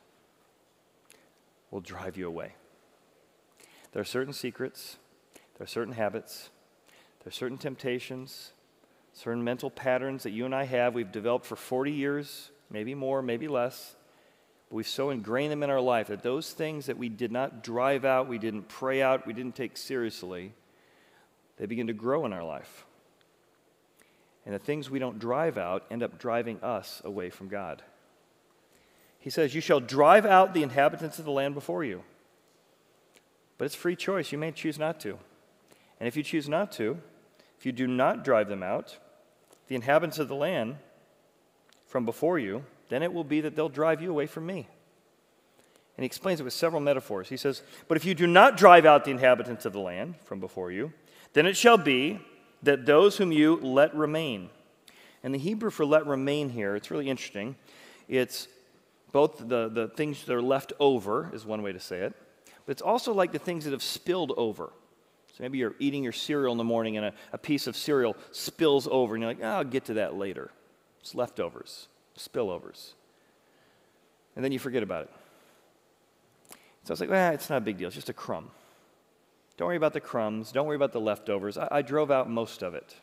will 1.71 1.81
drive 1.81 2.17
you 2.17 2.29
away. 2.29 2.53
There 3.95 4.01
are 4.01 4.05
certain 4.05 4.33
secrets, 4.33 4.97
there 5.57 5.65
are 5.65 5.69
certain 5.69 5.95
habits, 5.95 6.51
there 7.21 7.29
are 7.29 7.33
certain 7.33 7.59
temptations, 7.59 8.51
certain 9.13 9.45
mental 9.45 9.71
patterns 9.71 10.25
that 10.25 10.33
you 10.33 10.45
and 10.45 10.55
I 10.55 10.65
have 10.65 10.95
we've 10.95 11.13
developed 11.13 11.47
for 11.47 11.55
40 11.55 11.93
years, 11.93 12.51
maybe 12.71 12.97
more, 12.97 13.23
maybe 13.23 13.47
less. 13.47 13.95
But 14.69 14.75
we've 14.75 14.89
so 14.89 15.11
ingrained 15.11 15.53
them 15.53 15.63
in 15.63 15.71
our 15.71 15.81
life 15.81 16.09
that 16.09 16.25
those 16.25 16.51
things 16.51 16.87
that 16.87 16.99
we 16.99 17.09
did 17.09 17.31
not 17.31 17.63
drive 17.63 18.05
out, 18.05 18.27
we 18.29 18.39
didn't 18.39 18.67
pray 18.67 19.01
out, 19.01 19.29
we 19.29 19.33
didn't 19.33 19.55
take 19.55 19.77
seriously, 19.77 20.55
they 21.57 21.67
begin 21.67 21.87
to 21.87 21.93
grow 21.93 22.27
in 22.27 22.33
our 22.33 22.43
life. 22.43 22.87
And 24.45 24.53
the 24.53 24.59
things 24.59 24.91
we 24.91 24.99
don't 24.99 25.21
drive 25.21 25.57
out 25.57 25.85
end 25.89 26.03
up 26.03 26.19
driving 26.19 26.61
us 26.65 27.01
away 27.05 27.31
from 27.31 27.47
God. 27.47 27.85
He 29.21 29.31
says, 29.31 29.55
You 29.55 29.61
shall 29.61 29.79
drive 29.79 30.27
out 30.27 30.53
the 30.53 30.65
inhabitants 30.65 31.21
of 31.21 31.25
the 31.25 31.31
land 31.31 31.55
before 31.55 31.85
you. 31.85 32.03
But 33.59 33.67
it's 33.67 33.75
free 33.75 33.97
choice. 33.97 34.33
You 34.33 34.39
may 34.39 34.53
choose 34.53 34.79
not 34.79 35.01
to. 35.01 35.19
And 36.01 36.09
if 36.09 36.17
you 36.17 36.23
choose 36.23 36.49
not 36.49 36.73
to, 36.73 36.99
if 37.59 37.65
you 37.65 37.73
do 37.73 37.87
not 37.87 38.25
drive 38.25 38.49
them 38.49 38.63
out, 38.63 38.99
the 39.69 39.75
inhabitants 39.75 40.19
of 40.19 40.29
the 40.29 40.35
land 40.35 40.77
from 41.87 42.05
before 42.05 42.39
you, 42.39 42.65
then 42.89 43.03
it 43.03 43.13
will 43.13 43.25
be 43.25 43.41
that 43.41 43.57
they'll 43.57 43.69
drive 43.69 44.03
you 44.03 44.11
away 44.11 44.27
from 44.27 44.47
me. 44.47 44.69
And 45.97 46.03
he 46.03 46.07
explains 46.07 46.41
it 46.41 46.45
with 46.45 46.53
several 46.53 46.81
metaphors. 46.81 47.29
He 47.29 47.37
says, 47.37 47.63
But 47.87 47.97
if 47.97 48.05
you 48.05 48.15
do 48.15 48.27
not 48.27 48.57
drive 48.57 48.85
out 48.85 49.05
the 49.05 49.13
inhabitants 49.13 49.65
of 49.65 49.73
the 49.73 49.81
land 49.81 50.17
from 50.25 50.41
before 50.41 50.73
you, 50.73 50.93
then 51.35 51.47
it 51.47 51.57
shall 51.57 51.79
be 51.79 52.21
that 52.63 52.87
those 52.87 53.17
whom 53.17 53.31
you 53.31 53.57
let 53.57 53.95
remain. 53.95 54.51
And 55.23 55.33
the 55.33 55.39
Hebrew 55.39 55.71
for 55.71 55.87
let 55.87 56.07
remain 56.07 56.51
here, 56.51 56.75
it's 56.75 56.91
really 56.91 57.09
interesting. 57.09 57.57
It's 58.09 58.49
both 59.13 59.39
the, 59.39 59.69
the 59.69 59.89
things 59.89 60.25
that 60.25 60.35
are 60.35 60.43
left 60.43 60.73
over, 60.81 61.31
is 61.33 61.47
one 61.47 61.63
way 61.63 61.73
to 61.73 61.81
say 61.81 62.01
it, 62.01 62.15
but 62.67 62.73
it's 62.73 62.83
also 62.83 63.13
like 63.13 63.33
the 63.33 63.39
things 63.39 63.65
that 63.65 63.73
have 63.73 63.83
spilled 63.83 64.33
over. 64.37 64.73
So 65.37 65.43
maybe 65.43 65.59
you're 65.59 65.75
eating 65.79 66.05
your 66.05 66.13
cereal 66.13 66.53
in 66.53 66.59
the 66.59 66.65
morning 66.65 66.97
and 66.97 67.07
a, 67.07 67.13
a 67.33 67.39
piece 67.39 67.67
of 67.67 67.77
cereal 67.77 68.17
spills 68.31 68.87
over, 68.91 69.15
and 69.15 69.23
you're 69.23 69.31
like, 69.31 69.43
oh, 69.43 69.49
I'll 69.49 69.65
get 69.65 69.87
to 69.87 69.95
that 69.95 70.15
later. 70.15 70.51
It's 71.01 71.15
leftovers, 71.15 71.89
spillovers. 72.17 72.93
And 74.37 74.45
then 74.45 74.53
you 74.53 74.59
forget 74.59 74.83
about 74.83 75.05
it. 75.05 75.11
So 76.85 76.91
I 76.91 76.93
was 76.93 77.01
like, 77.01 77.11
well, 77.11 77.33
it's 77.33 77.51
not 77.51 77.59
a 77.59 77.61
big 77.63 77.79
deal. 77.79 77.89
It's 77.89 77.97
just 77.97 78.09
a 78.09 78.15
crumb. 78.15 78.51
Don't 79.57 79.67
worry 79.67 79.77
about 79.77 79.93
the 79.93 80.01
crumbs. 80.01 80.53
Don't 80.53 80.67
worry 80.67 80.77
about 80.77 80.93
the 80.93 81.01
leftovers. 81.01 81.57
I, 81.57 81.69
I 81.71 81.83
drove 81.83 82.11
out 82.11 82.29
most 82.29 82.63
of 82.63 82.75
it. 82.75 82.97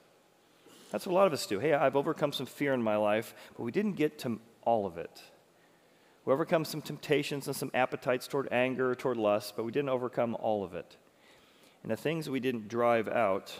That's 0.91 1.05
what 1.05 1.13
a 1.13 1.15
lot 1.15 1.27
of 1.27 1.33
us 1.33 1.45
do. 1.45 1.59
Hey, 1.59 1.73
I've 1.73 1.95
overcome 1.95 2.33
some 2.33 2.45
fear 2.45 2.73
in 2.73 2.81
my 2.83 2.97
life, 2.97 3.33
but 3.55 3.63
we 3.63 3.71
didn't 3.71 3.93
get 3.93 4.19
to 4.19 4.39
all 4.63 4.85
of 4.85 4.97
it. 4.97 5.21
Overcome 6.31 6.63
some 6.63 6.81
temptations 6.81 7.47
and 7.47 7.55
some 7.55 7.71
appetites 7.73 8.25
toward 8.25 8.47
anger 8.53 8.95
toward 8.95 9.17
lust, 9.17 9.53
but 9.57 9.65
we 9.65 9.71
didn't 9.73 9.89
overcome 9.89 10.37
all 10.39 10.63
of 10.63 10.73
it. 10.73 10.95
And 11.83 11.91
the 11.91 11.97
things 11.97 12.29
we 12.29 12.39
didn't 12.39 12.69
drive 12.69 13.09
out 13.09 13.59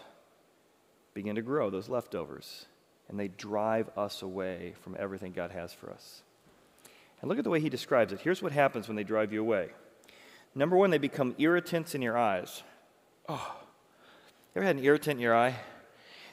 begin 1.13 1.35
to 1.35 1.41
grow, 1.41 1.69
those 1.69 1.89
leftovers, 1.89 2.67
and 3.09 3.19
they 3.19 3.27
drive 3.27 3.89
us 3.97 4.21
away 4.21 4.73
from 4.81 4.95
everything 4.97 5.33
God 5.33 5.51
has 5.51 5.73
for 5.73 5.91
us. 5.91 6.23
And 7.19 7.27
look 7.27 7.37
at 7.37 7.43
the 7.43 7.49
way 7.49 7.59
he 7.59 7.67
describes 7.67 8.13
it. 8.13 8.21
Here's 8.21 8.41
what 8.41 8.53
happens 8.53 8.87
when 8.87 8.95
they 8.95 9.03
drive 9.03 9.33
you 9.33 9.41
away. 9.41 9.71
Number 10.55 10.77
one, 10.77 10.91
they 10.91 10.97
become 10.97 11.35
irritants 11.37 11.93
in 11.93 12.01
your 12.01 12.17
eyes. 12.17 12.63
Oh, 13.27 13.53
you 14.55 14.61
ever 14.61 14.65
had 14.65 14.77
an 14.77 14.83
irritant 14.85 15.17
in 15.17 15.21
your 15.21 15.35
eye? 15.35 15.55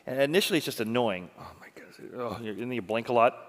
And 0.07 0.23
initially, 0.23 0.59
it's 0.59 0.67
just 0.67 0.79
annoying. 0.79 1.31
Oh 1.37 1.51
my 1.59 1.67
goodness. 1.75 1.97
Oh, 2.17 2.35
and 2.35 2.61
then 2.61 2.71
you 2.71 2.81
blink 2.81 3.09
a 3.09 3.13
lot. 3.13 3.48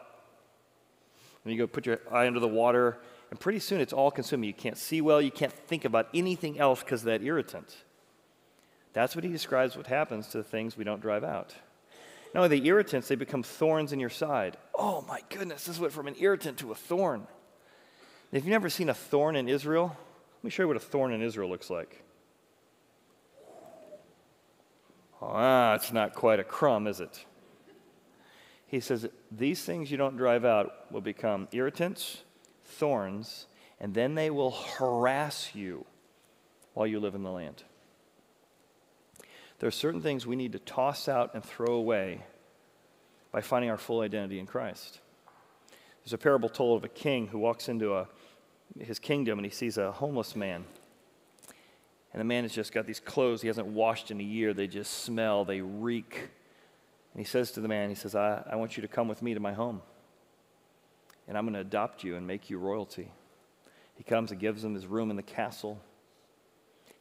And 1.50 1.58
you 1.58 1.64
go 1.64 1.68
put 1.68 1.88
your 1.88 2.00
eye 2.12 2.28
under 2.28 2.40
the 2.40 2.48
water, 2.48 3.00
and 3.32 3.40
pretty 3.40 3.58
soon 3.58 3.82
it's 3.82 3.92
all 3.92 4.12
consuming. 4.12 4.48
You 4.48 4.54
can't 4.54 4.78
see 4.78 5.02
well, 5.02 5.20
you 5.20 5.32
can't 5.32 5.52
think 5.52 5.84
about 5.84 6.08
anything 6.14 6.60
else 6.60 6.84
because 6.84 7.02
of 7.02 7.06
that 7.06 7.24
irritant. 7.24 7.76
That's 8.94 9.16
what 9.16 9.24
he 9.24 9.32
describes 9.32 9.76
what 9.76 9.88
happens 9.88 10.28
to 10.28 10.38
the 10.38 10.44
things 10.44 10.78
we 10.78 10.84
don't 10.84 11.02
drive 11.02 11.24
out. 11.24 11.56
Not 12.36 12.44
only 12.44 12.60
the 12.60 12.68
irritants, 12.68 13.08
they 13.08 13.16
become 13.16 13.42
thorns 13.42 13.94
in 13.94 14.00
your 14.00 14.12
side. 14.12 14.58
Oh 14.76 15.04
my 15.08 15.22
goodness, 15.30 15.66
this 15.66 15.80
went 15.80 15.92
from 15.92 16.08
an 16.08 16.18
irritant 16.20 16.60
to 16.60 16.72
a 16.72 16.76
thorn. 16.76 17.26
If 18.32 18.44
you've 18.44 18.52
never 18.52 18.70
seen 18.70 18.90
a 18.90 18.94
thorn 18.94 19.36
in 19.36 19.50
Israel, 19.50 19.88
let 19.88 20.44
me 20.44 20.52
show 20.52 20.62
you 20.62 20.68
what 20.68 20.78
a 20.78 20.80
thorn 20.80 21.14
in 21.14 21.24
Israel 21.24 21.50
looks 21.50 21.72
like. 21.72 22.04
Ah, 25.20 25.74
it's 25.74 25.92
not 25.92 26.14
quite 26.14 26.40
a 26.40 26.44
crumb, 26.44 26.86
is 26.86 27.00
it? 27.00 27.26
He 28.70 28.80
says, 28.80 29.08
These 29.32 29.64
things 29.64 29.92
you 29.92 29.98
don't 29.98 30.16
drive 30.16 30.46
out 30.46 30.92
will 30.92 31.02
become 31.02 31.48
irritants, 31.52 32.22
thorns, 32.64 33.48
and 33.80 33.94
then 33.94 34.16
they 34.16 34.30
will 34.30 34.52
harass 34.52 35.54
you 35.54 35.86
while 36.74 36.88
you 36.88 37.00
live 37.00 37.16
in 37.16 37.24
the 37.24 37.32
land. 37.32 37.64
There 39.60 39.68
are 39.68 39.72
certain 39.72 40.02
things 40.02 40.26
we 40.26 40.36
need 40.36 40.54
to 40.54 40.60
toss 40.60 41.10
out 41.10 41.34
and 41.34 41.44
throw 41.44 41.74
away 41.74 42.24
by 43.32 43.42
finding 43.42 43.70
our 43.70 43.78
full 43.78 44.02
identity 44.02 44.40
in 44.40 44.46
Christ. 44.46 45.00
There's 46.04 46.14
a 46.14 46.18
parable 46.18 46.48
told 46.48 46.78
of 46.78 46.84
a 46.86 46.90
king 46.94 47.28
who 47.28 47.40
walks 47.40 47.68
into 47.68 47.96
a, 47.96 48.08
his 48.80 49.00
kingdom 49.00 49.38
and 49.38 49.46
he 49.46 49.52
sees 49.52 49.78
a 49.78 49.92
homeless 49.92 50.36
man 50.36 50.66
and 52.12 52.20
the 52.20 52.26
man 52.26 52.44
has 52.44 52.54
just 52.54 52.72
got 52.72 52.86
these 52.86 53.00
clothes 53.00 53.42
he 53.42 53.48
hasn't 53.48 53.68
washed 53.68 54.10
in 54.10 54.20
a 54.20 54.24
year. 54.24 54.54
They 54.54 54.68
just 54.68 55.04
smell, 55.04 55.46
they 55.46 55.62
reek. 55.62 56.30
And 57.14 57.20
he 57.20 57.26
says 57.26 57.52
to 57.52 57.62
the 57.62 57.68
man, 57.68 57.90
he 57.90 57.96
says, 57.96 58.16
I, 58.16 58.44
I 58.50 58.56
want 58.56 58.78
you 58.78 58.82
to 58.82 58.88
come 58.88 59.08
with 59.08 59.22
me 59.22 59.34
to 59.34 59.40
my 59.40 59.54
home. 59.54 59.82
And 61.28 61.38
I'm 61.38 61.46
going 61.46 61.54
to 61.54 61.60
adopt 61.60 62.04
you 62.04 62.16
and 62.16 62.26
make 62.26 62.50
you 62.50 62.58
royalty. 62.58 63.12
He 63.96 64.04
comes 64.04 64.32
and 64.32 64.40
gives 64.40 64.64
him 64.64 64.74
his 64.74 64.88
room 64.88 65.10
in 65.10 65.16
the 65.16 65.24
castle. 65.24 65.80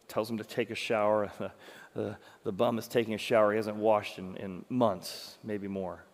Tells 0.09 0.31
him 0.31 0.39
to 0.39 0.45
take 0.45 0.71
a 0.71 0.75
shower. 0.75 1.31
The, 1.95 2.03
the, 2.03 2.17
the 2.45 2.53
bum 2.53 2.79
is 2.79 2.87
taking 2.87 3.15
a 3.15 3.19
shower 3.19 3.51
he 3.51 3.57
hasn't 3.57 3.77
washed 3.77 4.19
in, 4.19 4.37
in 4.37 4.65
months, 4.69 5.39
maybe 5.43 5.67
more. 5.67 6.05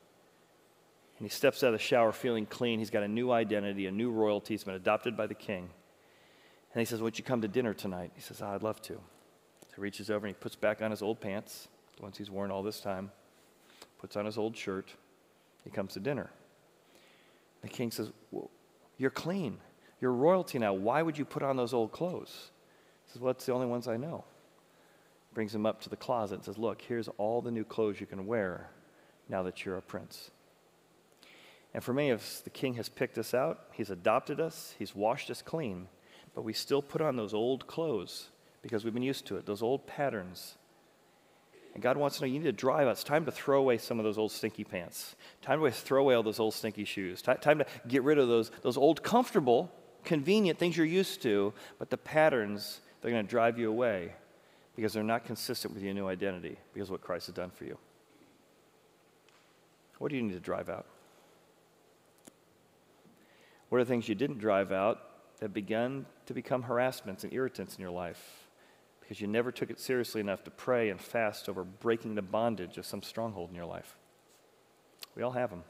And 1.18 1.26
he 1.26 1.28
steps 1.28 1.62
out 1.62 1.68
of 1.68 1.72
the 1.72 1.78
shower 1.78 2.12
feeling 2.12 2.46
clean. 2.46 2.78
He's 2.78 2.90
got 2.90 3.02
a 3.02 3.08
new 3.08 3.30
identity, 3.32 3.86
a 3.86 3.90
new 3.90 4.10
royalty. 4.10 4.54
He's 4.54 4.64
been 4.64 4.74
adopted 4.74 5.16
by 5.16 5.26
the 5.26 5.34
king. 5.34 5.68
And 6.72 6.80
he 6.80 6.84
says, 6.84 7.00
Would 7.00 7.18
you 7.18 7.24
come 7.24 7.42
to 7.42 7.48
dinner 7.48 7.74
tonight? 7.74 8.12
He 8.14 8.20
says, 8.20 8.42
oh, 8.42 8.48
I'd 8.48 8.62
love 8.62 8.80
to. 8.82 8.94
So 8.94 9.00
he 9.76 9.80
reaches 9.80 10.10
over 10.10 10.26
and 10.26 10.34
he 10.34 10.40
puts 10.40 10.56
back 10.56 10.82
on 10.82 10.90
his 10.90 11.02
old 11.02 11.20
pants, 11.20 11.68
the 11.96 12.02
ones 12.02 12.18
he's 12.18 12.30
worn 12.30 12.50
all 12.50 12.62
this 12.62 12.80
time, 12.80 13.10
puts 14.04 14.16
on 14.16 14.26
his 14.26 14.36
old 14.36 14.54
shirt. 14.54 14.92
He 15.64 15.70
comes 15.70 15.94
to 15.94 16.00
dinner. 16.00 16.28
The 17.62 17.68
king 17.68 17.90
says, 17.90 18.12
well, 18.30 18.50
You're 18.98 19.08
clean. 19.08 19.56
You're 19.98 20.12
royalty 20.12 20.58
now. 20.58 20.74
Why 20.74 21.00
would 21.00 21.16
you 21.16 21.24
put 21.24 21.42
on 21.42 21.56
those 21.56 21.72
old 21.72 21.90
clothes? 21.90 22.50
He 23.06 23.12
says, 23.12 23.22
Well, 23.22 23.30
it's 23.30 23.46
the 23.46 23.54
only 23.54 23.66
ones 23.66 23.88
I 23.88 23.96
know. 23.96 24.24
Brings 25.32 25.54
him 25.54 25.64
up 25.64 25.80
to 25.82 25.88
the 25.88 25.96
closet 25.96 26.34
and 26.34 26.44
says, 26.44 26.58
Look, 26.58 26.82
here's 26.82 27.08
all 27.16 27.40
the 27.40 27.50
new 27.50 27.64
clothes 27.64 27.98
you 27.98 28.06
can 28.06 28.26
wear 28.26 28.68
now 29.30 29.42
that 29.44 29.64
you're 29.64 29.78
a 29.78 29.82
prince. 29.82 30.30
And 31.72 31.82
for 31.82 31.94
many 31.94 32.10
of 32.10 32.20
us, 32.20 32.40
the 32.40 32.50
king 32.50 32.74
has 32.74 32.90
picked 32.90 33.16
us 33.16 33.32
out, 33.32 33.68
he's 33.72 33.88
adopted 33.88 34.38
us, 34.38 34.74
he's 34.78 34.94
washed 34.94 35.30
us 35.30 35.40
clean 35.40 35.88
but 36.34 36.42
we 36.42 36.52
still 36.52 36.82
put 36.82 37.00
on 37.00 37.16
those 37.16 37.32
old 37.32 37.66
clothes 37.66 38.28
because 38.60 38.84
we've 38.84 38.94
been 38.94 39.02
used 39.02 39.26
to 39.26 39.36
it, 39.36 39.46
those 39.46 39.62
old 39.62 39.86
patterns. 39.86 40.56
And 41.74 41.82
God 41.82 41.96
wants 41.96 42.16
to 42.16 42.22
know 42.22 42.32
you 42.32 42.38
need 42.38 42.44
to 42.44 42.52
drive 42.52 42.86
out. 42.86 42.92
It's 42.92 43.04
time 43.04 43.24
to 43.24 43.32
throw 43.32 43.58
away 43.58 43.78
some 43.78 43.98
of 43.98 44.04
those 44.04 44.16
old 44.16 44.30
stinky 44.30 44.62
pants. 44.62 45.16
Time 45.42 45.60
to 45.60 45.70
throw 45.70 46.02
away 46.02 46.14
all 46.14 46.22
those 46.22 46.38
old 46.38 46.54
stinky 46.54 46.84
shoes. 46.84 47.20
time 47.20 47.58
to 47.58 47.66
get 47.88 48.04
rid 48.04 48.18
of 48.18 48.28
those, 48.28 48.50
those 48.62 48.76
old 48.76 49.02
comfortable, 49.02 49.72
convenient 50.04 50.58
things 50.58 50.76
you're 50.76 50.86
used 50.86 51.20
to, 51.22 51.52
but 51.80 51.90
the 51.90 51.96
patterns, 51.96 52.80
they're 53.00 53.10
going 53.10 53.24
to 53.24 53.30
drive 53.30 53.58
you 53.58 53.68
away 53.68 54.12
because 54.76 54.92
they're 54.92 55.02
not 55.02 55.24
consistent 55.24 55.74
with 55.74 55.82
your 55.82 55.94
new 55.94 56.06
identity 56.06 56.56
because 56.72 56.88
of 56.88 56.92
what 56.92 57.00
Christ 57.00 57.26
has 57.26 57.34
done 57.34 57.50
for 57.50 57.64
you. 57.64 57.76
What 59.98 60.10
do 60.10 60.16
you 60.16 60.22
need 60.22 60.34
to 60.34 60.40
drive 60.40 60.68
out? 60.68 60.86
What 63.68 63.78
are 63.78 63.84
the 63.84 63.88
things 63.88 64.08
you 64.08 64.14
didn't 64.14 64.38
drive 64.38 64.70
out 64.70 65.00
that 65.40 65.52
begun 65.52 66.06
to 66.26 66.34
become 66.34 66.62
harassments 66.62 67.24
and 67.24 67.32
irritants 67.32 67.74
in 67.74 67.80
your 67.80 67.90
life 67.90 68.43
because 69.04 69.20
you 69.20 69.26
never 69.26 69.52
took 69.52 69.70
it 69.70 69.78
seriously 69.78 70.20
enough 70.20 70.44
to 70.44 70.50
pray 70.50 70.88
and 70.88 70.98
fast 70.98 71.48
over 71.48 71.62
breaking 71.62 72.14
the 72.14 72.22
bondage 72.22 72.78
of 72.78 72.86
some 72.86 73.02
stronghold 73.02 73.50
in 73.50 73.54
your 73.54 73.66
life. 73.66 73.96
We 75.14 75.22
all 75.22 75.32
have 75.32 75.50
them. 75.50 75.62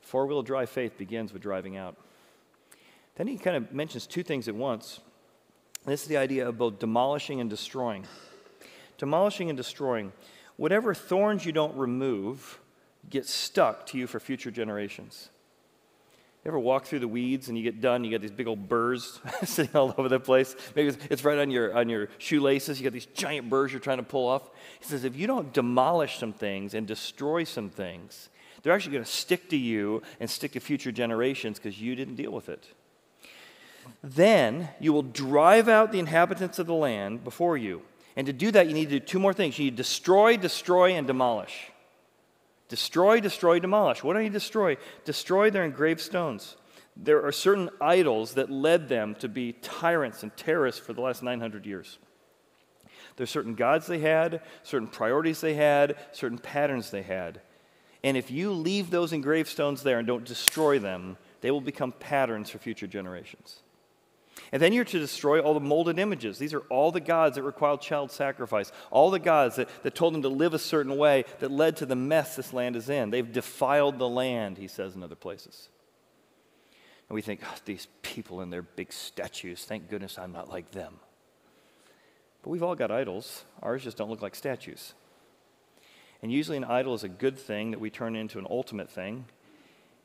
Four 0.00 0.26
wheel 0.26 0.42
drive 0.42 0.70
faith 0.70 0.98
begins 0.98 1.32
with 1.32 1.40
driving 1.40 1.76
out. 1.76 1.96
Then 3.14 3.28
he 3.28 3.38
kind 3.38 3.56
of 3.56 3.72
mentions 3.72 4.06
two 4.06 4.24
things 4.24 4.48
at 4.48 4.56
once. 4.56 4.98
This 5.86 6.02
is 6.02 6.08
the 6.08 6.16
idea 6.16 6.48
of 6.48 6.58
both 6.58 6.80
demolishing 6.80 7.40
and 7.40 7.48
destroying. 7.48 8.06
Demolishing 8.98 9.48
and 9.50 9.56
destroying. 9.56 10.12
Whatever 10.56 10.94
thorns 10.94 11.46
you 11.46 11.52
don't 11.52 11.76
remove 11.76 12.58
get 13.08 13.26
stuck 13.26 13.86
to 13.86 13.98
you 13.98 14.06
for 14.06 14.18
future 14.18 14.50
generations. 14.50 15.30
You 16.44 16.50
ever 16.50 16.58
walk 16.58 16.84
through 16.84 16.98
the 16.98 17.08
weeds 17.08 17.48
and 17.48 17.56
you 17.56 17.64
get 17.64 17.80
done, 17.80 18.04
you 18.04 18.10
got 18.10 18.20
these 18.20 18.30
big 18.30 18.46
old 18.46 18.68
burrs 18.68 19.18
sitting 19.44 19.74
all 19.74 19.94
over 19.96 20.10
the 20.10 20.20
place? 20.20 20.54
Maybe 20.76 20.88
it's, 20.88 20.98
it's 21.10 21.24
right 21.24 21.38
on 21.38 21.50
your, 21.50 21.74
on 21.74 21.88
your 21.88 22.08
shoelaces. 22.18 22.78
You 22.78 22.84
got 22.84 22.92
these 22.92 23.06
giant 23.06 23.48
burrs 23.48 23.72
you're 23.72 23.80
trying 23.80 23.96
to 23.96 24.02
pull 24.02 24.28
off. 24.28 24.50
He 24.78 24.84
says, 24.84 25.04
if 25.04 25.16
you 25.16 25.26
don't 25.26 25.54
demolish 25.54 26.18
some 26.18 26.34
things 26.34 26.74
and 26.74 26.86
destroy 26.86 27.44
some 27.44 27.70
things, 27.70 28.28
they're 28.62 28.74
actually 28.74 28.92
going 28.92 29.04
to 29.04 29.10
stick 29.10 29.48
to 29.50 29.56
you 29.56 30.02
and 30.20 30.28
stick 30.28 30.52
to 30.52 30.60
future 30.60 30.92
generations 30.92 31.58
because 31.58 31.80
you 31.80 31.96
didn't 31.96 32.16
deal 32.16 32.32
with 32.32 32.50
it. 32.50 32.66
Then 34.02 34.68
you 34.80 34.92
will 34.92 35.02
drive 35.02 35.66
out 35.66 35.92
the 35.92 35.98
inhabitants 35.98 36.58
of 36.58 36.66
the 36.66 36.74
land 36.74 37.24
before 37.24 37.56
you. 37.56 37.82
And 38.16 38.26
to 38.26 38.34
do 38.34 38.50
that, 38.50 38.66
you 38.68 38.74
need 38.74 38.90
to 38.90 39.00
do 39.00 39.00
two 39.00 39.18
more 39.18 39.32
things. 39.32 39.58
You 39.58 39.66
need 39.66 39.72
to 39.72 39.76
destroy, 39.78 40.36
destroy, 40.36 40.92
and 40.92 41.06
demolish. 41.06 41.70
Destroy, 42.68 43.20
destroy, 43.20 43.58
demolish. 43.58 44.02
What 44.02 44.14
do 44.14 44.20
you 44.20 44.30
destroy? 44.30 44.76
Destroy 45.04 45.50
their 45.50 45.64
engraved 45.64 46.00
stones. 46.00 46.56
There 46.96 47.24
are 47.26 47.32
certain 47.32 47.70
idols 47.80 48.34
that 48.34 48.50
led 48.50 48.88
them 48.88 49.14
to 49.16 49.28
be 49.28 49.52
tyrants 49.52 50.22
and 50.22 50.36
terrorists 50.36 50.80
for 50.80 50.92
the 50.92 51.00
last 51.00 51.22
900 51.22 51.66
years. 51.66 51.98
There's 53.16 53.30
certain 53.30 53.54
gods 53.54 53.86
they 53.86 53.98
had, 53.98 54.42
certain 54.62 54.88
priorities 54.88 55.40
they 55.40 55.54
had, 55.54 55.96
certain 56.12 56.38
patterns 56.38 56.90
they 56.90 57.02
had. 57.02 57.40
And 58.02 58.16
if 58.16 58.30
you 58.30 58.52
leave 58.52 58.90
those 58.90 59.12
engraved 59.12 59.48
stones 59.48 59.82
there 59.82 59.98
and 59.98 60.06
don't 60.06 60.24
destroy 60.24 60.78
them, 60.78 61.16
they 61.40 61.50
will 61.50 61.60
become 61.60 61.92
patterns 61.92 62.50
for 62.50 62.58
future 62.58 62.86
generations. 62.86 63.60
And 64.52 64.60
then 64.60 64.72
you're 64.72 64.84
to 64.84 64.98
destroy 64.98 65.40
all 65.40 65.54
the 65.54 65.60
molded 65.60 65.98
images. 65.98 66.38
These 66.38 66.54
are 66.54 66.60
all 66.70 66.92
the 66.92 67.00
gods 67.00 67.36
that 67.36 67.42
required 67.42 67.80
child 67.80 68.10
sacrifice, 68.10 68.72
all 68.90 69.10
the 69.10 69.18
gods 69.18 69.56
that, 69.56 69.68
that 69.82 69.94
told 69.94 70.14
them 70.14 70.22
to 70.22 70.28
live 70.28 70.54
a 70.54 70.58
certain 70.58 70.96
way 70.96 71.24
that 71.40 71.50
led 71.50 71.76
to 71.78 71.86
the 71.86 71.96
mess 71.96 72.36
this 72.36 72.52
land 72.52 72.76
is 72.76 72.88
in. 72.88 73.10
They've 73.10 73.32
defiled 73.32 73.98
the 73.98 74.08
land, 74.08 74.58
he 74.58 74.68
says 74.68 74.94
in 74.94 75.02
other 75.02 75.14
places. 75.14 75.68
And 77.08 77.14
we 77.14 77.22
think, 77.22 77.40
oh, 77.44 77.54
these 77.64 77.88
people 78.02 78.40
and 78.40 78.52
their 78.52 78.62
big 78.62 78.92
statues, 78.92 79.64
thank 79.64 79.90
goodness 79.90 80.18
I'm 80.18 80.32
not 80.32 80.48
like 80.48 80.70
them. 80.70 80.94
But 82.42 82.50
we've 82.50 82.62
all 82.62 82.74
got 82.74 82.90
idols. 82.90 83.44
Ours 83.62 83.84
just 83.84 83.96
don't 83.96 84.10
look 84.10 84.22
like 84.22 84.34
statues. 84.34 84.94
And 86.22 86.32
usually 86.32 86.56
an 86.56 86.64
idol 86.64 86.94
is 86.94 87.04
a 87.04 87.08
good 87.08 87.38
thing 87.38 87.70
that 87.72 87.80
we 87.80 87.90
turn 87.90 88.16
into 88.16 88.38
an 88.38 88.46
ultimate 88.48 88.90
thing. 88.90 89.26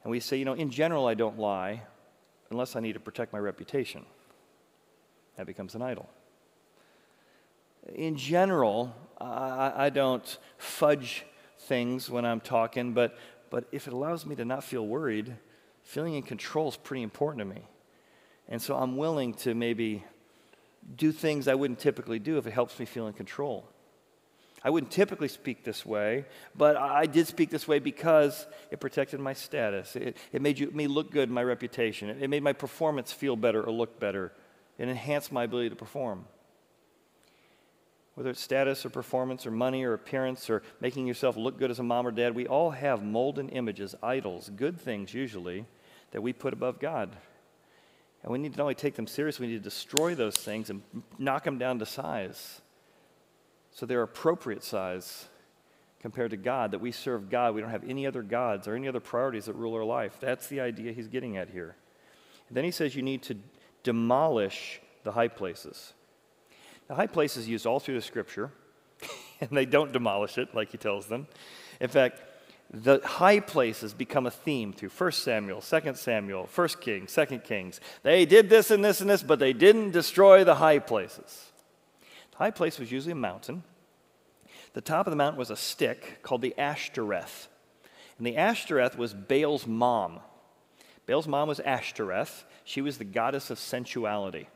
And 0.03 0.11
we 0.11 0.19
say, 0.19 0.37
you 0.37 0.45
know, 0.45 0.53
in 0.53 0.69
general, 0.69 1.07
I 1.07 1.13
don't 1.13 1.37
lie 1.37 1.83
unless 2.49 2.75
I 2.75 2.79
need 2.79 2.93
to 2.93 2.99
protect 2.99 3.31
my 3.31 3.39
reputation. 3.39 4.05
That 5.39 5.45
becomes 5.45 5.73
an 5.73 5.81
idol. 5.81 6.09
In 7.95 8.17
general, 8.17 8.93
I, 9.21 9.85
I 9.85 9.89
don't 9.89 10.37
fudge 10.57 11.25
things 11.59 12.09
when 12.09 12.25
I'm 12.25 12.41
talking, 12.41 12.91
but, 12.91 13.17
but 13.49 13.63
if 13.71 13.87
it 13.87 13.93
allows 13.93 14.25
me 14.25 14.35
to 14.35 14.43
not 14.43 14.65
feel 14.65 14.85
worried, 14.85 15.33
feeling 15.83 16.15
in 16.15 16.23
control 16.23 16.67
is 16.67 16.75
pretty 16.75 17.03
important 17.03 17.39
to 17.39 17.55
me. 17.55 17.61
And 18.49 18.61
so 18.61 18.75
I'm 18.75 18.97
willing 18.97 19.33
to 19.35 19.53
maybe 19.53 20.03
do 20.97 21.13
things 21.13 21.47
I 21.47 21.55
wouldn't 21.55 21.79
typically 21.79 22.19
do 22.19 22.37
if 22.37 22.45
it 22.45 22.51
helps 22.51 22.77
me 22.77 22.85
feel 22.85 23.07
in 23.07 23.13
control. 23.13 23.65
I 24.61 24.71
wouldn't 24.71 24.91
typically 24.91 25.29
speak 25.29 25.63
this 25.63 25.85
way, 25.85 26.25
but 26.53 26.75
I 26.75 27.05
did 27.05 27.27
speak 27.27 27.49
this 27.49 27.65
way 27.65 27.79
because 27.79 28.45
it 28.71 28.81
protected 28.81 29.21
my 29.21 29.31
status. 29.31 29.95
It, 29.95 30.17
it 30.33 30.41
made 30.41 30.59
you, 30.59 30.69
me 30.71 30.87
look 30.87 31.11
good 31.11 31.29
my 31.31 31.43
reputation. 31.43 32.09
It, 32.09 32.23
it 32.23 32.27
made 32.29 32.43
my 32.43 32.51
performance 32.51 33.13
feel 33.13 33.37
better 33.37 33.63
or 33.63 33.71
look 33.71 34.01
better. 34.01 34.33
It 34.79 34.87
enhance 34.87 35.31
my 35.31 35.43
ability 35.43 35.69
to 35.69 35.75
perform. 35.75 36.25
Whether 38.15 38.31
it's 38.31 38.41
status 38.41 38.85
or 38.85 38.89
performance 38.89 39.45
or 39.45 39.51
money 39.51 39.83
or 39.83 39.93
appearance 39.93 40.49
or 40.49 40.63
making 40.81 41.05
yourself 41.05 41.37
look 41.37 41.59
good 41.59 41.69
as 41.69 41.79
a 41.79 41.83
mom 41.83 42.07
or 42.07 42.11
dad, 42.11 42.33
we 42.33 42.47
all 42.47 42.71
have 42.71 43.03
molten 43.03 43.49
images, 43.49 43.93
idols, 44.01 44.49
good 44.55 44.79
things 44.79 45.13
usually, 45.13 45.65
that 46.11 46.21
we 46.21 46.33
put 46.33 46.53
above 46.53 46.79
God. 46.79 47.15
And 48.23 48.31
we 48.31 48.39
need 48.39 48.53
to 48.53 48.57
not 48.57 48.63
only 48.63 48.75
take 48.75 48.95
them 48.95 49.07
seriously, 49.07 49.47
we 49.47 49.53
need 49.53 49.59
to 49.59 49.69
destroy 49.69 50.15
those 50.15 50.37
things 50.37 50.69
and 50.69 50.81
knock 51.17 51.43
them 51.43 51.57
down 51.57 51.79
to 51.79 51.85
size. 51.85 52.61
So 53.71 53.85
they're 53.85 54.01
appropriate 54.01 54.63
size 54.63 55.27
compared 56.01 56.31
to 56.31 56.37
God, 56.37 56.71
that 56.71 56.79
we 56.79 56.91
serve 56.91 57.29
God. 57.29 57.53
We 57.53 57.61
don't 57.61 57.69
have 57.69 57.87
any 57.87 58.07
other 58.07 58.21
gods 58.21 58.67
or 58.67 58.75
any 58.75 58.87
other 58.87 59.01
priorities 59.01 59.45
that 59.45 59.55
rule 59.55 59.75
our 59.75 59.83
life. 59.83 60.17
That's 60.21 60.47
the 60.47 60.61
idea 60.61 60.93
he's 60.93 61.09
getting 61.09 61.35
at 61.35 61.49
here. 61.49 61.75
And 62.47 62.57
then 62.57 62.63
he 62.63 62.71
says 62.71 62.95
you 62.95 63.01
need 63.01 63.21
to 63.23 63.35
demolish 63.89 64.79
the 65.03 65.11
high 65.11 65.27
places. 65.27 65.93
The 66.87 66.93
high 66.93 67.07
places 67.07 67.49
used 67.49 67.65
all 67.65 67.79
through 67.79 67.95
the 67.95 68.03
scripture, 68.03 68.51
and 69.41 69.49
they 69.49 69.65
don't 69.65 69.91
demolish 69.91 70.37
it 70.37 70.53
like 70.53 70.69
he 70.69 70.77
tells 70.77 71.07
them. 71.07 71.25
In 71.81 71.89
fact, 71.89 72.21
the 72.71 72.99
high 73.03 73.39
places 73.39 73.95
become 73.95 74.27
a 74.27 74.31
theme 74.45 74.73
through 74.73 74.89
1 74.89 75.11
Samuel, 75.13 75.59
2 75.59 75.95
Samuel, 75.95 76.47
1 76.53 76.67
Kings, 76.79 77.15
2 77.15 77.39
Kings. 77.39 77.81
They 78.03 78.27
did 78.27 78.47
this 78.47 78.69
and 78.69 78.85
this 78.85 79.01
and 79.01 79.09
this, 79.09 79.23
but 79.23 79.39
they 79.39 79.53
didn't 79.53 79.89
destroy 79.89 80.43
the 80.43 80.55
high 80.55 80.77
places. 80.77 81.51
The 82.29 82.37
high 82.37 82.51
place 82.51 82.77
was 82.77 82.91
usually 82.91 83.13
a 83.13 83.15
mountain. 83.15 83.63
The 84.73 84.81
top 84.81 85.07
of 85.07 85.11
the 85.11 85.17
mountain 85.17 85.39
was 85.39 85.49
a 85.49 85.55
stick 85.55 86.19
called 86.21 86.43
the 86.43 86.53
Ashtoreth. 86.59 87.47
And 88.19 88.27
the 88.27 88.37
Ashtoreth 88.37 88.99
was 88.99 89.15
Baal's 89.15 89.65
mom. 89.65 90.19
Baal's 91.09 91.27
mom 91.27 91.47
was 91.47 91.59
Ashtoreth. 91.61 92.45
She 92.63 92.81
was 92.81 92.99
the 92.99 93.03
goddess 93.03 93.49
of 93.49 93.57
sensuality. 93.57 94.47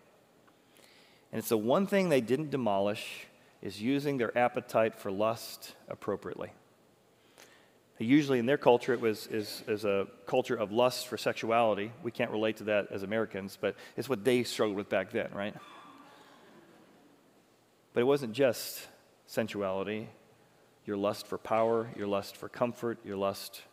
And 1.32 1.40
it's 1.40 1.50
the 1.50 1.58
one 1.58 1.88
thing 1.88 2.10
they 2.10 2.22
didn't 2.22 2.52
demolish 2.52 3.26
is 3.64 3.82
using 3.82 4.20
their 4.20 4.38
appetite 4.38 4.94
for 4.94 5.10
lust 5.10 5.74
appropriately. 5.90 6.52
Usually 7.98 8.38
in 8.38 8.46
their 8.46 8.60
culture, 8.60 8.94
it 8.94 9.02
was 9.02 9.26
is, 9.28 9.64
is 9.68 9.84
a 9.84 10.06
culture 10.28 10.54
of 10.54 10.72
lust 10.72 11.08
for 11.08 11.18
sexuality. 11.18 11.92
We 12.04 12.12
can't 12.12 12.30
relate 12.30 12.58
to 12.58 12.66
that 12.66 12.92
as 12.92 13.02
Americans, 13.02 13.58
but 13.60 13.76
it's 13.98 14.08
what 14.08 14.24
they 14.24 14.44
struggled 14.44 14.78
with 14.78 14.90
back 14.90 15.10
then, 15.12 15.30
right? 15.34 15.56
But 17.94 18.02
it 18.02 18.06
wasn't 18.06 18.34
just 18.34 18.88
sensuality, 19.26 20.08
your 20.86 20.98
lust 20.98 21.26
for 21.26 21.40
power, 21.40 21.90
your 21.98 22.06
lust 22.06 22.38
for 22.38 22.48
comfort, 22.48 23.00
your 23.04 23.18
lust 23.18 23.64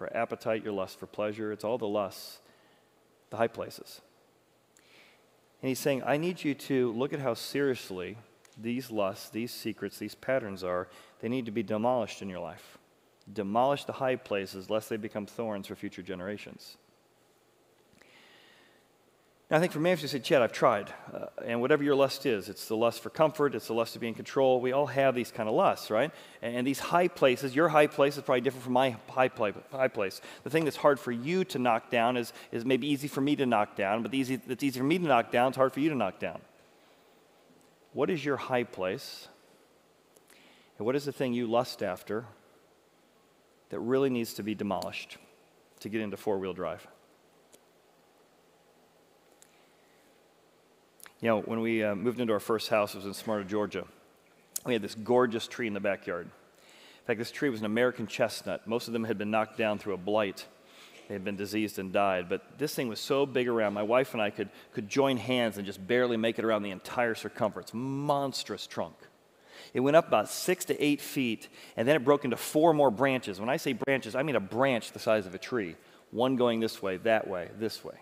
for 0.00 0.16
appetite, 0.16 0.64
your 0.64 0.72
lust 0.72 0.98
for 0.98 1.04
pleasure. 1.04 1.52
It's 1.52 1.62
all 1.62 1.76
the 1.76 1.86
lusts, 1.86 2.38
the 3.28 3.36
high 3.36 3.48
places. 3.48 4.00
And 5.60 5.68
he's 5.68 5.78
saying, 5.78 6.02
I 6.06 6.16
need 6.16 6.42
you 6.42 6.54
to 6.54 6.90
look 6.92 7.12
at 7.12 7.20
how 7.20 7.34
seriously 7.34 8.16
these 8.56 8.90
lusts, 8.90 9.28
these 9.28 9.52
secrets, 9.52 9.98
these 9.98 10.14
patterns 10.14 10.64
are. 10.64 10.88
They 11.20 11.28
need 11.28 11.44
to 11.44 11.52
be 11.52 11.62
demolished 11.62 12.22
in 12.22 12.30
your 12.30 12.40
life 12.40 12.78
demolish 13.30 13.84
the 13.84 13.92
high 13.92 14.16
places 14.16 14.70
lest 14.70 14.88
they 14.88 14.96
become 14.96 15.26
thorns 15.26 15.66
for 15.66 15.74
future 15.74 16.02
generations. 16.02 16.78
Now, 19.50 19.56
I 19.56 19.60
think 19.60 19.72
for 19.72 19.80
many 19.80 19.94
of 19.94 20.00
you 20.00 20.06
say, 20.06 20.20
Chad, 20.20 20.42
I've 20.42 20.52
tried. 20.52 20.94
Uh, 21.12 21.26
and 21.44 21.60
whatever 21.60 21.82
your 21.82 21.96
lust 21.96 22.24
is, 22.24 22.48
it's 22.48 22.68
the 22.68 22.76
lust 22.76 23.02
for 23.02 23.10
comfort, 23.10 23.56
it's 23.56 23.66
the 23.66 23.74
lust 23.74 23.94
to 23.94 23.98
be 23.98 24.06
in 24.06 24.14
control. 24.14 24.60
We 24.60 24.70
all 24.70 24.86
have 24.86 25.16
these 25.16 25.32
kind 25.32 25.48
of 25.48 25.56
lusts, 25.56 25.90
right? 25.90 26.12
And, 26.40 26.58
and 26.58 26.66
these 26.66 26.78
high 26.78 27.08
places, 27.08 27.54
your 27.54 27.68
high 27.68 27.88
place 27.88 28.16
is 28.16 28.22
probably 28.22 28.42
different 28.42 28.62
from 28.62 28.74
my 28.74 28.96
high, 29.08 29.28
play, 29.28 29.52
high 29.72 29.88
place. 29.88 30.20
The 30.44 30.50
thing 30.50 30.64
that's 30.64 30.76
hard 30.76 31.00
for 31.00 31.10
you 31.10 31.44
to 31.46 31.58
knock 31.58 31.90
down 31.90 32.16
is, 32.16 32.32
is 32.52 32.64
maybe 32.64 32.86
easy 32.86 33.08
for 33.08 33.20
me 33.20 33.34
to 33.36 33.46
knock 33.46 33.74
down, 33.74 34.02
but 34.02 34.12
the 34.12 34.18
easy, 34.18 34.36
that's 34.36 34.62
easy 34.62 34.78
for 34.78 34.86
me 34.86 34.98
to 34.98 35.04
knock 35.04 35.32
down 35.32 35.50
is 35.50 35.56
hard 35.56 35.72
for 35.72 35.80
you 35.80 35.88
to 35.88 35.96
knock 35.96 36.20
down. 36.20 36.40
What 37.92 38.08
is 38.08 38.24
your 38.24 38.36
high 38.36 38.64
place? 38.64 39.26
And 40.78 40.86
what 40.86 40.94
is 40.94 41.04
the 41.04 41.12
thing 41.12 41.32
you 41.32 41.48
lust 41.48 41.82
after 41.82 42.24
that 43.70 43.80
really 43.80 44.10
needs 44.10 44.34
to 44.34 44.42
be 44.42 44.54
demolished 44.54 45.16
to 45.80 45.88
get 45.88 46.00
into 46.00 46.16
four 46.16 46.38
wheel 46.38 46.52
drive. 46.52 46.86
You 51.20 51.28
know, 51.28 51.40
when 51.42 51.60
we 51.60 51.84
uh, 51.84 51.94
moved 51.94 52.18
into 52.18 52.32
our 52.32 52.40
first 52.40 52.70
house, 52.70 52.94
it 52.94 52.98
was 52.98 53.06
in 53.06 53.12
Smyrna, 53.12 53.44
Georgia. 53.44 53.84
We 54.64 54.72
had 54.72 54.80
this 54.80 54.94
gorgeous 54.94 55.46
tree 55.46 55.66
in 55.66 55.74
the 55.74 55.80
backyard. 55.80 56.26
In 56.26 57.06
fact, 57.06 57.18
this 57.18 57.30
tree 57.30 57.50
was 57.50 57.60
an 57.60 57.66
American 57.66 58.06
chestnut. 58.06 58.66
Most 58.66 58.86
of 58.86 58.94
them 58.94 59.04
had 59.04 59.18
been 59.18 59.30
knocked 59.30 59.58
down 59.58 59.78
through 59.78 59.94
a 59.94 59.98
blight. 59.98 60.46
They 61.08 61.14
had 61.14 61.24
been 61.24 61.36
diseased 61.36 61.78
and 61.78 61.92
died. 61.92 62.28
But 62.28 62.58
this 62.58 62.74
thing 62.74 62.88
was 62.88 63.00
so 63.00 63.26
big 63.26 63.48
around, 63.48 63.74
my 63.74 63.82
wife 63.82 64.14
and 64.14 64.22
I 64.22 64.30
could, 64.30 64.48
could 64.72 64.88
join 64.88 65.18
hands 65.18 65.58
and 65.58 65.66
just 65.66 65.86
barely 65.86 66.16
make 66.16 66.38
it 66.38 66.44
around 66.44 66.62
the 66.62 66.70
entire 66.70 67.14
circumference. 67.14 67.74
Monstrous 67.74 68.66
trunk. 68.66 68.94
It 69.74 69.80
went 69.80 69.96
up 69.96 70.08
about 70.08 70.30
six 70.30 70.64
to 70.66 70.82
eight 70.82 71.02
feet, 71.02 71.48
and 71.76 71.86
then 71.86 71.96
it 71.96 72.04
broke 72.04 72.24
into 72.24 72.36
four 72.38 72.72
more 72.72 72.90
branches. 72.90 73.38
When 73.38 73.50
I 73.50 73.58
say 73.58 73.74
branches, 73.74 74.14
I 74.14 74.22
mean 74.22 74.36
a 74.36 74.40
branch 74.40 74.92
the 74.92 74.98
size 74.98 75.26
of 75.26 75.34
a 75.34 75.38
tree, 75.38 75.76
one 76.12 76.36
going 76.36 76.60
this 76.60 76.80
way, 76.80 76.96
that 76.98 77.28
way, 77.28 77.50
this 77.58 77.84
way. 77.84 77.96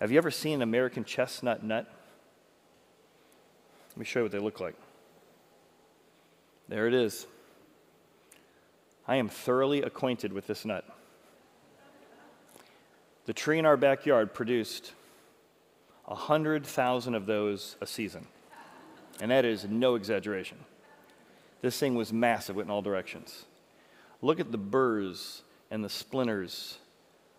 Have 0.00 0.10
you 0.10 0.18
ever 0.18 0.32
seen 0.32 0.56
an 0.56 0.62
American 0.62 1.04
chestnut 1.04 1.62
nut? 1.62 1.88
Let 3.94 3.98
me 3.98 4.04
show 4.04 4.20
you 4.20 4.24
what 4.24 4.32
they 4.32 4.40
look 4.40 4.58
like. 4.58 4.74
There 6.68 6.88
it 6.88 6.94
is. 6.94 7.26
I 9.06 9.16
am 9.16 9.28
thoroughly 9.28 9.82
acquainted 9.82 10.32
with 10.32 10.48
this 10.48 10.64
nut. 10.64 10.84
The 13.26 13.32
tree 13.32 13.58
in 13.58 13.66
our 13.66 13.76
backyard 13.76 14.34
produced 14.34 14.92
100,000 16.06 17.14
of 17.14 17.26
those 17.26 17.76
a 17.80 17.86
season. 17.86 18.26
And 19.20 19.30
that 19.30 19.44
is 19.44 19.64
no 19.64 19.94
exaggeration. 19.94 20.58
This 21.62 21.78
thing 21.78 21.94
was 21.94 22.12
massive, 22.12 22.56
went 22.56 22.66
in 22.66 22.72
all 22.72 22.82
directions. 22.82 23.44
Look 24.20 24.40
at 24.40 24.50
the 24.50 24.58
burrs 24.58 25.42
and 25.70 25.84
the 25.84 25.88
splinters 25.88 26.78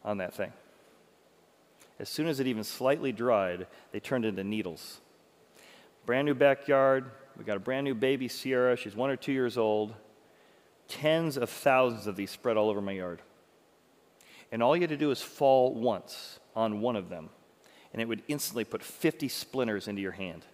on 0.04 0.20
that 0.20 0.34
thing. 0.34 0.54
As 2.00 2.10
soon 2.10 2.28
as 2.28 2.40
it 2.40 2.48
even 2.48 2.64
slightly 2.64 3.12
dried, 3.12 3.68
they 3.92 4.00
turned 4.00 4.24
into 4.24 4.44
needles. 4.44 5.02
Brand 6.06 6.26
new 6.26 6.36
backyard. 6.36 7.10
We 7.38 7.44
got 7.44 7.58
a 7.58 7.60
brand 7.60 7.86
new 7.86 7.96
baby 7.96 8.28
Sierra. 8.28 8.78
She's 8.78 8.96
one 8.96 9.10
or 9.10 9.16
two 9.16 9.32
years 9.32 9.58
old. 9.58 9.94
Tens 10.88 11.38
of 11.38 11.50
thousands 11.50 12.06
of 12.06 12.16
these 12.16 12.30
spread 12.30 12.58
all 12.58 12.70
over 12.70 12.82
my 12.82 12.92
yard. 12.92 13.22
And 14.52 14.62
all 14.62 14.76
you 14.76 14.82
had 14.82 14.92
to 14.92 14.98
do 14.98 15.12
is 15.12 15.22
fall 15.22 15.74
once 15.74 16.40
on 16.56 16.80
one 16.80 16.96
of 16.96 17.10
them, 17.10 17.30
and 17.92 18.02
it 18.02 18.08
would 18.08 18.22
instantly 18.28 18.64
put 18.64 18.84
50 18.84 19.28
splinters 19.28 19.88
into 19.88 20.02
your 20.02 20.12
hand. 20.12 20.46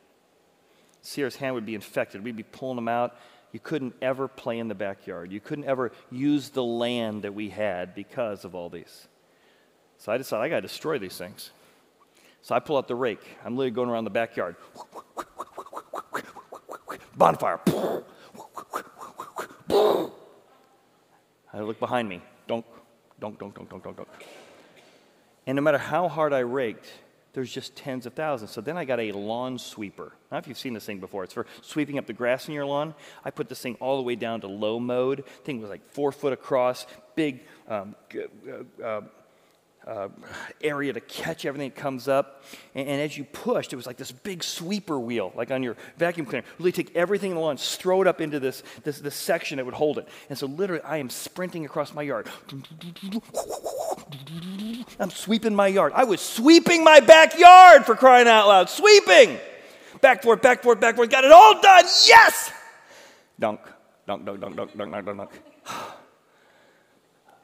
Sierra's 1.01 1.35
hand 1.35 1.55
would 1.55 1.65
be 1.65 1.75
infected. 1.75 2.23
We'd 2.23 2.37
be 2.37 2.43
pulling 2.43 2.77
them 2.77 2.87
out. 2.87 3.17
You 3.51 3.59
couldn't 3.59 3.95
ever 4.01 4.27
play 4.29 4.59
in 4.59 4.69
the 4.69 4.75
backyard. 4.75 5.31
You 5.31 5.41
couldn't 5.41 5.65
ever 5.65 5.91
use 6.09 6.49
the 6.49 6.63
land 6.63 7.23
that 7.23 7.33
we 7.33 7.49
had 7.49 7.93
because 7.93 8.45
of 8.45 8.55
all 8.55 8.69
these. 8.69 9.07
So 9.97 10.11
I 10.11 10.17
decided 10.17 10.43
I 10.43 10.49
got 10.49 10.55
to 10.55 10.61
destroy 10.61 10.97
these 10.97 11.17
things. 11.17 11.51
So 12.41 12.55
I 12.55 12.59
pull 12.59 12.77
out 12.77 12.87
the 12.87 12.95
rake. 12.95 13.37
I'm 13.45 13.55
literally 13.55 13.71
going 13.71 13.89
around 13.89 14.05
the 14.05 14.09
backyard. 14.09 14.55
Bonfire. 17.15 17.59
I 21.53 21.59
look 21.59 21.79
behind 21.79 22.07
me. 22.07 22.21
Don't, 22.47 22.65
don't, 23.19 23.37
don't, 23.37 23.53
don't, 23.53 23.69
don't, 23.69 23.83
don't, 23.83 23.97
don't. 23.97 24.07
And 25.45 25.55
no 25.55 25.61
matter 25.61 25.77
how 25.77 26.07
hard 26.07 26.33
I 26.33 26.39
raked, 26.39 26.87
there's 27.33 27.51
just 27.51 27.75
tens 27.75 28.05
of 28.05 28.13
thousands. 28.13 28.51
So 28.51 28.61
then 28.61 28.77
I 28.77 28.85
got 28.85 28.99
a 28.99 29.11
lawn 29.11 29.57
sweeper. 29.57 30.13
Now, 30.31 30.37
if 30.37 30.47
you've 30.47 30.57
seen 30.57 30.73
this 30.73 30.85
thing 30.85 30.99
before, 30.99 31.23
it's 31.23 31.33
for 31.33 31.45
sweeping 31.61 31.97
up 31.97 32.05
the 32.05 32.13
grass 32.13 32.47
in 32.47 32.53
your 32.53 32.65
lawn. 32.65 32.93
I 33.23 33.31
put 33.31 33.49
this 33.49 33.61
thing 33.61 33.75
all 33.79 33.97
the 33.97 34.03
way 34.03 34.15
down 34.15 34.41
to 34.41 34.47
low 34.47 34.79
mode. 34.79 35.25
thing 35.43 35.61
was 35.61 35.69
like 35.69 35.87
four 35.89 36.11
foot 36.11 36.33
across, 36.33 36.85
big 37.15 37.41
um, 37.67 37.95
uh, 38.13 38.83
uh, 38.83 39.01
uh, 39.87 40.09
area 40.61 40.93
to 40.93 40.99
catch 41.01 41.45
everything 41.45 41.69
that 41.69 41.75
comes 41.75 42.07
up. 42.07 42.43
And, 42.75 42.87
and, 42.87 43.01
as 43.01 43.17
you 43.17 43.23
pushed, 43.23 43.73
it 43.73 43.75
was 43.75 43.87
like 43.87 43.97
this 43.97 44.11
big 44.11 44.43
sweeper 44.43 44.99
wheel, 44.99 45.33
like 45.35 45.49
on 45.51 45.63
your 45.63 45.75
vacuum 45.97 46.25
cleaner. 46.25 46.45
Really 46.59 46.71
take 46.71 46.95
everything 46.95 47.31
in 47.31 47.35
the 47.35 47.41
lawn, 47.41 47.57
throw 47.57 48.01
it 48.01 48.07
up 48.07 48.21
into 48.21 48.39
this, 48.39 48.61
this, 48.83 48.99
this 48.99 49.15
section 49.15 49.57
that 49.57 49.65
would 49.65 49.73
hold 49.73 49.97
it. 49.97 50.07
And 50.29 50.37
so 50.37 50.45
literally, 50.45 50.83
I 50.83 50.97
am 50.97 51.09
sprinting 51.09 51.65
across 51.65 51.93
my 51.93 52.03
yard. 52.03 52.29
I'm 54.99 55.09
sweeping 55.09 55.55
my 55.55 55.67
yard. 55.67 55.93
I 55.95 56.03
was 56.03 56.21
sweeping 56.21 56.83
my 56.83 56.99
backyard 56.99 57.85
for 57.85 57.95
crying 57.95 58.27
out 58.27 58.47
loud. 58.47 58.69
Sweeping! 58.69 59.39
Back, 59.99 60.23
forth, 60.23 60.41
back, 60.41 60.63
forth, 60.63 60.79
back, 60.79 60.95
forth. 60.95 61.09
Got 61.09 61.25
it 61.25 61.31
all 61.31 61.61
done. 61.61 61.85
Yes! 62.05 62.51
Dunk, 63.39 63.61
dunk, 64.07 64.25
dunk, 64.25 64.39
dunk, 64.39 64.55
dunk, 64.55 64.77
dunk, 64.77 65.05
dunk, 65.05 65.17
dunk. 65.17 65.50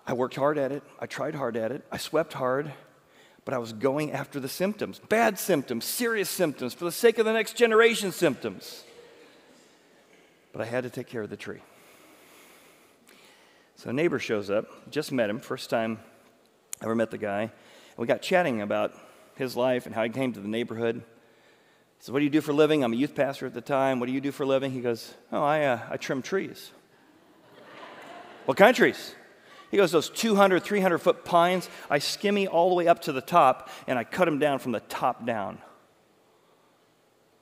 I 0.07 0.13
worked 0.13 0.35
hard 0.35 0.57
at 0.57 0.71
it. 0.71 0.83
I 0.99 1.05
tried 1.05 1.35
hard 1.35 1.57
at 1.57 1.73
it. 1.73 1.83
I 1.91 1.97
swept 1.97 2.31
hard. 2.31 2.71
But 3.43 3.53
I 3.53 3.57
was 3.57 3.73
going 3.73 4.13
after 4.13 4.39
the 4.39 4.49
symptoms 4.49 4.99
bad 4.99 5.37
symptoms, 5.37 5.85
serious 5.85 6.29
symptoms, 6.29 6.73
for 6.73 6.85
the 6.85 6.91
sake 6.91 7.17
of 7.17 7.25
the 7.25 7.33
next 7.33 7.57
generation 7.57 8.11
symptoms. 8.11 8.83
But 10.53 10.61
I 10.61 10.65
had 10.65 10.85
to 10.85 10.89
take 10.89 11.07
care 11.07 11.21
of 11.21 11.29
the 11.29 11.37
tree. 11.37 11.61
So 13.75 13.89
a 13.89 13.93
neighbor 13.93 14.17
shows 14.17 14.49
up, 14.49 14.89
just 14.89 15.11
met 15.11 15.29
him, 15.29 15.39
first 15.39 15.69
time 15.69 15.99
I 16.81 16.85
ever 16.85 16.95
met 16.95 17.11
the 17.11 17.17
guy. 17.17 17.41
And 17.41 17.51
we 17.97 18.07
got 18.07 18.21
chatting 18.21 18.61
about 18.61 18.93
his 19.35 19.55
life 19.55 19.85
and 19.85 19.93
how 19.93 20.03
he 20.03 20.09
came 20.09 20.33
to 20.33 20.39
the 20.39 20.47
neighborhood. 20.47 20.95
He 20.95 22.03
said, 22.03 22.13
What 22.13 22.19
do 22.19 22.25
you 22.25 22.31
do 22.31 22.41
for 22.41 22.51
a 22.51 22.55
living? 22.55 22.83
I'm 22.83 22.93
a 22.93 22.95
youth 22.95 23.13
pastor 23.13 23.45
at 23.45 23.53
the 23.53 23.61
time. 23.61 23.99
What 23.99 24.07
do 24.07 24.13
you 24.13 24.21
do 24.21 24.31
for 24.31 24.43
a 24.43 24.47
living? 24.47 24.71
He 24.71 24.81
goes, 24.81 25.13
Oh, 25.31 25.43
I, 25.43 25.65
uh, 25.65 25.79
I 25.91 25.97
trim 25.97 26.21
trees. 26.21 26.71
what 28.45 28.57
kind 28.57 28.71
of 28.71 28.75
trees? 28.75 29.13
He 29.71 29.77
goes, 29.77 29.91
Those 29.91 30.09
200, 30.09 30.63
300 30.63 30.97
foot 30.99 31.25
pines, 31.25 31.69
I 31.89 31.99
skimmy 31.99 32.47
all 32.47 32.69
the 32.69 32.75
way 32.75 32.87
up 32.87 33.01
to 33.03 33.11
the 33.11 33.21
top 33.21 33.69
and 33.87 33.97
I 33.99 34.03
cut 34.03 34.25
them 34.25 34.39
down 34.39 34.59
from 34.59 34.71
the 34.71 34.79
top 34.81 35.25
down. 35.25 35.59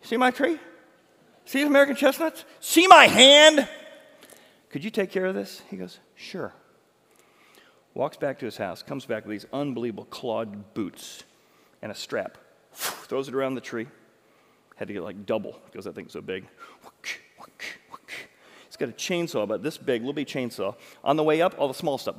See 0.01 0.17
my 0.17 0.31
tree? 0.31 0.59
See 1.45 1.61
the 1.61 1.67
American 1.67 1.95
chestnuts? 1.95 2.45
See 2.59 2.87
my 2.87 3.05
hand? 3.05 3.67
Could 4.69 4.83
you 4.83 4.89
take 4.89 5.11
care 5.11 5.25
of 5.25 5.35
this? 5.35 5.61
He 5.69 5.77
goes, 5.77 5.99
Sure. 6.15 6.53
Walks 7.93 8.17
back 8.17 8.39
to 8.39 8.45
his 8.45 8.57
house, 8.57 8.83
comes 8.83 9.05
back 9.05 9.25
with 9.25 9.31
these 9.31 9.45
unbelievable 9.53 10.05
clawed 10.05 10.73
boots 10.73 11.23
and 11.81 11.91
a 11.91 11.95
strap. 11.95 12.37
Throws 12.73 13.29
it 13.29 13.33
around 13.33 13.55
the 13.55 13.61
tree. 13.61 13.87
Had 14.75 14.89
to 14.89 14.93
get 14.93 15.03
like 15.03 15.25
double 15.25 15.61
because 15.71 15.85
that 15.85 15.95
thing's 15.95 16.11
so 16.11 16.21
big. 16.21 16.45
He's 18.75 18.87
got 18.87 18.89
a 18.89 18.91
chainsaw 18.91 19.43
about 19.43 19.63
this 19.63 19.77
big, 19.77 20.01
little 20.01 20.11
bit 20.11 20.27
chainsaw. 20.27 20.75
On 21.01 21.15
the 21.15 21.23
way 21.23 21.41
up, 21.41 21.55
all 21.57 21.69
the 21.69 21.73
small 21.73 21.97
stuff. 21.97 22.17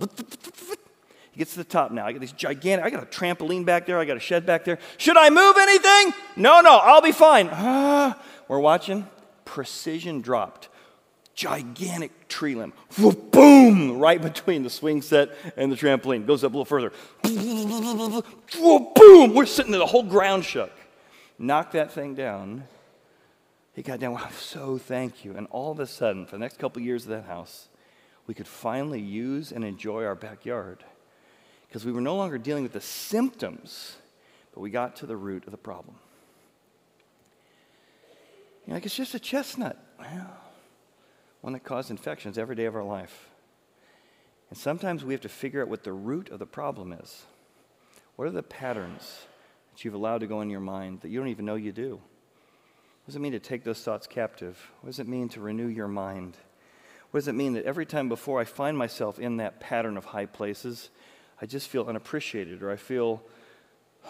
He 1.33 1.39
gets 1.39 1.53
to 1.53 1.59
the 1.59 1.65
top 1.65 1.93
now. 1.93 2.07
I 2.07 2.13
got 2.13 2.23
these 2.23 2.33
gigantic, 2.33 2.87
I 2.87 2.89
got 2.89 3.03
a 3.03 3.07
trampoline 3.07 3.67
back 3.67 3.85
there, 3.85 3.99
I 3.99 4.07
got 4.07 4.17
a 4.17 4.21
shed 4.21 4.47
back 4.47 4.65
there. 4.65 4.79
Should 4.97 5.19
I 5.19 5.29
move 5.29 5.55
anything? 5.59 6.15
No, 6.35 6.63
no, 6.63 6.79
I'll 6.79 7.03
be 7.03 7.13
fine. 7.13 7.51
Ah, 7.53 8.19
we're 8.49 8.59
watching. 8.59 9.07
Precision 9.45 10.23
dropped 10.23 10.71
gigantic 11.35 12.29
tree 12.29 12.55
limb. 12.55 12.73
Boom! 13.31 13.99
Right 13.99 14.23
between 14.23 14.63
the 14.63 14.71
swing 14.71 15.03
set 15.03 15.37
and 15.59 15.71
the 15.71 15.77
trampoline. 15.77 16.27
Goes 16.27 16.43
up 16.43 16.55
a 16.55 16.57
little 16.57 16.65
further. 16.65 16.91
Boom! 17.23 19.35
We're 19.35 19.45
sitting 19.45 19.73
there, 19.73 19.79
the 19.79 19.85
whole 19.85 20.05
ground 20.05 20.47
shook. 20.47 20.73
Knock 21.39 21.73
that 21.73 21.93
thing 21.93 22.15
down. 22.15 22.65
He 23.77 23.83
got 23.83 24.01
down. 24.01 24.15
Wow, 24.15 24.31
so 24.31 24.79
thank 24.79 25.23
you. 25.23 25.37
And 25.37 25.47
all 25.51 25.71
of 25.71 25.81
a 25.81 25.87
sudden, 25.87 26.25
for 26.25 26.33
the 26.33 26.39
next 26.39 26.59
couple 26.59 26.81
of 26.81 26.87
years 26.87 27.03
of 27.03 27.11
that 27.11 27.27
house, 27.27 27.69
we 28.27 28.33
could 28.33 28.49
finally 28.49 29.01
use 29.01 29.53
and 29.53 29.63
enjoy 29.63 30.03
our 30.05 30.15
backyard 30.15 30.83
because 31.69 31.85
we 31.85 31.93
were 31.93 32.01
no 32.01 32.17
longer 32.17 32.39
dealing 32.39 32.63
with 32.63 32.73
the 32.73 32.81
symptoms, 32.81 33.97
but 34.55 34.63
we 34.63 34.71
got 34.71 34.97
to 34.97 35.07
the 35.07 35.17
root 35.17 35.45
of 35.45 35.51
the 35.51 35.59
problem. 35.59 35.97
You're 38.67 38.77
like, 38.77 38.87
it's 38.87 38.97
just 38.97 39.15
a 39.15 39.21
chestnut. 39.21 39.77
Well, 39.99 40.39
one 41.43 41.53
that 41.53 41.63
causes 41.63 41.91
infections 41.91 42.39
every 42.39 42.57
day 42.57 42.65
of 42.65 42.75
our 42.75 42.83
life. 42.83 43.29
And 44.49 44.59
sometimes 44.59 45.05
we 45.05 45.13
have 45.13 45.21
to 45.21 45.29
figure 45.29 45.61
out 45.61 45.69
what 45.69 45.85
the 45.85 45.93
root 45.93 46.31
of 46.31 46.39
the 46.39 46.47
problem 46.47 46.93
is. 46.93 47.27
What 48.17 48.27
are 48.27 48.31
the 48.31 48.43
patterns 48.43 49.27
that 49.73 49.85
you've 49.85 49.93
allowed 49.93 50.19
to 50.19 50.27
go 50.27 50.41
in 50.41 50.49
your 50.49 50.61
mind 50.61 51.03
that 51.03 51.11
you 51.11 51.19
don't 51.19 51.29
even 51.29 51.45
know 51.45 51.57
you 51.57 51.73
do? 51.73 52.01
What 53.07 53.13
does 53.13 53.17
it 53.19 53.21
mean 53.21 53.33
to 53.33 53.39
take 53.39 53.63
those 53.63 53.81
thoughts 53.83 54.09
captive? 54.09 54.59
What 54.81 54.89
does 54.89 54.99
it 54.99 55.07
mean 55.07 55.29
to 55.29 55.41
renew 55.41 55.69
your 55.69 55.87
mind? 55.87 56.37
What 57.13 57.21
does 57.21 57.29
it 57.29 57.37
mean 57.37 57.53
that 57.53 57.65
every 57.65 57.87
time 57.87 58.09
before 58.09 58.41
I 58.41 58.45
find 58.45 58.77
myself 58.77 59.21
in 59.21 59.37
that 59.37 59.61
pattern 59.61 59.97
of 59.97 60.07
high 60.07 60.27
places, 60.27 60.91
I 61.41 61.47
just 61.47 61.69
feel 61.69 61.85
unappreciated 61.85 62.65
or 62.65 62.73
I 62.73 62.75
feel 62.75 63.23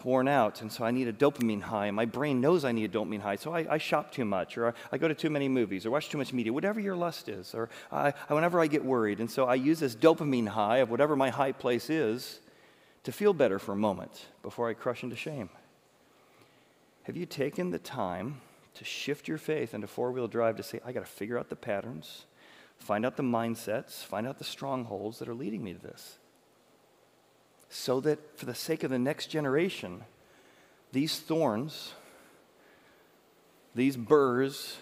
worn 0.02 0.28
out, 0.28 0.62
and 0.62 0.72
so 0.72 0.82
I 0.82 0.92
need 0.92 1.08
a 1.08 1.12
dopamine 1.12 1.60
high, 1.60 1.88
and 1.88 1.96
my 1.96 2.06
brain 2.06 2.40
knows 2.40 2.64
I 2.64 2.72
need 2.72 2.84
a 2.84 2.98
dopamine 2.98 3.20
high, 3.20 3.36
so 3.36 3.52
I, 3.52 3.74
I 3.74 3.78
shop 3.78 4.12
too 4.12 4.24
much, 4.24 4.56
or 4.56 4.68
I, 4.68 4.72
I, 4.92 4.98
go 4.98 5.08
to 5.08 5.14
too 5.14 5.30
many 5.30 5.48
movies, 5.48 5.84
or 5.84 5.90
watch 5.90 6.08
too 6.08 6.16
much 6.16 6.32
media, 6.32 6.52
whatever 6.54 6.80
your 6.80 6.96
lust 6.96 7.28
is, 7.28 7.54
or 7.54 7.68
I, 7.92 8.12
whenever 8.28 8.60
I 8.60 8.66
get 8.66 8.82
worried. 8.82 9.20
And 9.20 9.30
so 9.30 9.44
I 9.44 9.56
use 9.56 9.78
this 9.78 9.94
dopamine 9.94 10.48
high 10.48 10.78
of 10.78 10.90
whatever 10.90 11.16
my 11.16 11.28
high 11.28 11.52
place 11.52 11.90
is 11.90 12.40
to 13.04 13.12
feel 13.12 13.34
better 13.34 13.58
for 13.58 13.72
a 13.72 13.76
moment 13.76 14.26
before 14.42 14.70
I 14.70 14.74
crush 14.74 15.02
into 15.02 15.16
shame. 15.16 15.50
Have 17.02 17.16
you 17.16 17.26
taken 17.26 17.70
the 17.70 17.78
time 17.78 18.40
to 18.76 18.84
shift 18.84 19.28
your 19.28 19.38
faith 19.38 19.74
into 19.74 19.86
four 19.86 20.12
wheel 20.12 20.28
drive 20.28 20.56
to 20.56 20.62
say, 20.62 20.80
I 20.84 20.92
got 20.92 21.00
to 21.00 21.06
figure 21.06 21.38
out 21.38 21.48
the 21.48 21.56
patterns, 21.56 22.26
find 22.78 23.04
out 23.04 23.16
the 23.16 23.22
mindsets, 23.22 24.04
find 24.04 24.26
out 24.26 24.38
the 24.38 24.44
strongholds 24.44 25.18
that 25.18 25.28
are 25.28 25.34
leading 25.34 25.62
me 25.64 25.72
to 25.74 25.80
this? 25.80 26.18
so 27.68 28.00
that 28.00 28.38
for 28.38 28.46
the 28.46 28.54
sake 28.54 28.84
of 28.84 28.90
the 28.90 28.98
next 28.98 29.26
generation, 29.26 30.02
these 30.92 31.18
thorns, 31.18 31.94
these 33.74 33.96
burrs, 33.96 34.76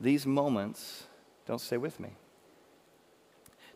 these 0.00 0.26
moments 0.26 1.04
don't 1.46 1.60
stay 1.60 1.76
with 1.76 1.98
me. 1.98 2.10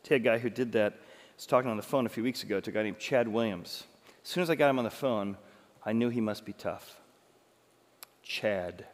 Tell 0.02 0.16
a 0.16 0.20
guy 0.20 0.38
who 0.38 0.50
did 0.50 0.72
that, 0.72 0.92
I 0.92 0.96
was 1.36 1.46
talking 1.46 1.70
on 1.70 1.76
the 1.76 1.82
phone 1.82 2.06
a 2.06 2.10
few 2.10 2.22
weeks 2.22 2.42
ago 2.42 2.60
to 2.60 2.70
a 2.70 2.72
guy 2.72 2.82
named 2.82 2.98
Chad 2.98 3.26
Williams. 3.28 3.84
As 4.22 4.28
soon 4.28 4.42
as 4.42 4.50
I 4.50 4.54
got 4.54 4.70
him 4.70 4.78
on 4.78 4.84
the 4.84 4.90
phone, 4.90 5.36
I 5.84 5.92
knew 5.92 6.10
he 6.10 6.20
must 6.20 6.44
be 6.44 6.52
tough. 6.52 7.00
Chad 8.22 8.86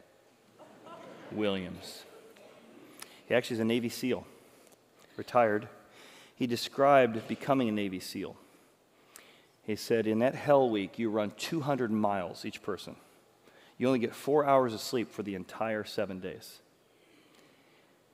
Williams. 1.31 2.03
He 3.27 3.35
actually 3.35 3.55
is 3.55 3.61
a 3.61 3.65
Navy 3.65 3.89
SEAL, 3.89 4.25
retired. 5.17 5.67
He 6.35 6.47
described 6.47 7.27
becoming 7.27 7.67
a 7.67 7.71
Navy 7.71 7.99
SEAL. 7.99 8.35
He 9.63 9.75
said, 9.75 10.07
In 10.07 10.19
that 10.19 10.35
hell 10.35 10.69
week, 10.69 10.97
you 10.97 11.09
run 11.09 11.31
200 11.37 11.91
miles 11.91 12.45
each 12.45 12.61
person. 12.61 12.95
You 13.77 13.87
only 13.87 13.99
get 13.99 14.15
four 14.15 14.45
hours 14.45 14.73
of 14.73 14.79
sleep 14.79 15.11
for 15.11 15.23
the 15.23 15.35
entire 15.35 15.83
seven 15.83 16.19
days. 16.19 16.59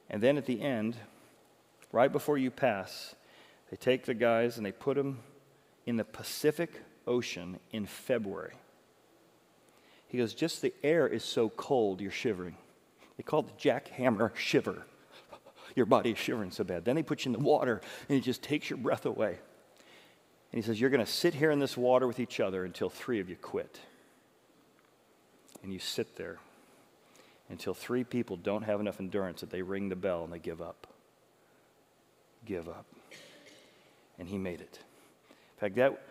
And 0.09 0.21
then 0.21 0.37
at 0.37 0.45
the 0.45 0.61
end, 0.61 0.97
right 1.91 2.11
before 2.11 2.37
you 2.37 2.51
pass, 2.51 3.15
they 3.69 3.77
take 3.77 4.05
the 4.05 4.13
guys 4.13 4.57
and 4.57 4.65
they 4.65 4.71
put 4.71 4.97
them 4.97 5.19
in 5.85 5.95
the 5.95 6.03
Pacific 6.03 6.81
Ocean 7.07 7.59
in 7.71 7.85
February. 7.85 8.53
He 10.07 10.17
goes, 10.17 10.33
Just 10.33 10.61
the 10.61 10.73
air 10.83 11.07
is 11.07 11.23
so 11.23 11.49
cold, 11.49 12.01
you're 12.01 12.11
shivering. 12.11 12.57
They 13.17 13.23
call 13.23 13.41
it 13.41 13.47
the 13.47 13.69
jackhammer 13.69 14.35
shiver. 14.35 14.85
Your 15.75 15.85
body 15.85 16.11
is 16.11 16.17
shivering 16.17 16.51
so 16.51 16.63
bad. 16.63 16.85
Then 16.85 16.95
they 16.95 17.03
put 17.03 17.25
you 17.25 17.33
in 17.33 17.33
the 17.33 17.45
water 17.45 17.81
and 18.09 18.17
it 18.17 18.21
just 18.21 18.41
takes 18.41 18.69
your 18.69 18.77
breath 18.77 19.05
away. 19.05 19.39
And 20.51 20.61
he 20.61 20.65
says, 20.65 20.79
You're 20.79 20.89
going 20.89 21.05
to 21.05 21.11
sit 21.11 21.33
here 21.33 21.51
in 21.51 21.59
this 21.59 21.75
water 21.75 22.07
with 22.07 22.19
each 22.19 22.39
other 22.39 22.63
until 22.63 22.89
three 22.89 23.19
of 23.19 23.29
you 23.29 23.35
quit. 23.35 23.79
And 25.63 25.73
you 25.73 25.79
sit 25.79 26.15
there 26.15 26.37
until 27.49 27.73
three 27.73 28.03
people 28.03 28.35
don't 28.35 28.63
have 28.63 28.79
enough 28.79 28.99
endurance 28.99 29.41
that 29.41 29.49
they 29.49 29.61
ring 29.61 29.89
the 29.89 29.95
bell 29.95 30.23
and 30.23 30.31
they 30.31 30.39
give 30.39 30.61
up. 30.61 30.87
Give 32.45 32.67
up. 32.67 32.85
And 34.19 34.27
he 34.27 34.37
made 34.37 34.61
it. 34.61 34.79
In 35.29 35.59
fact, 35.59 35.75
that, 35.75 36.01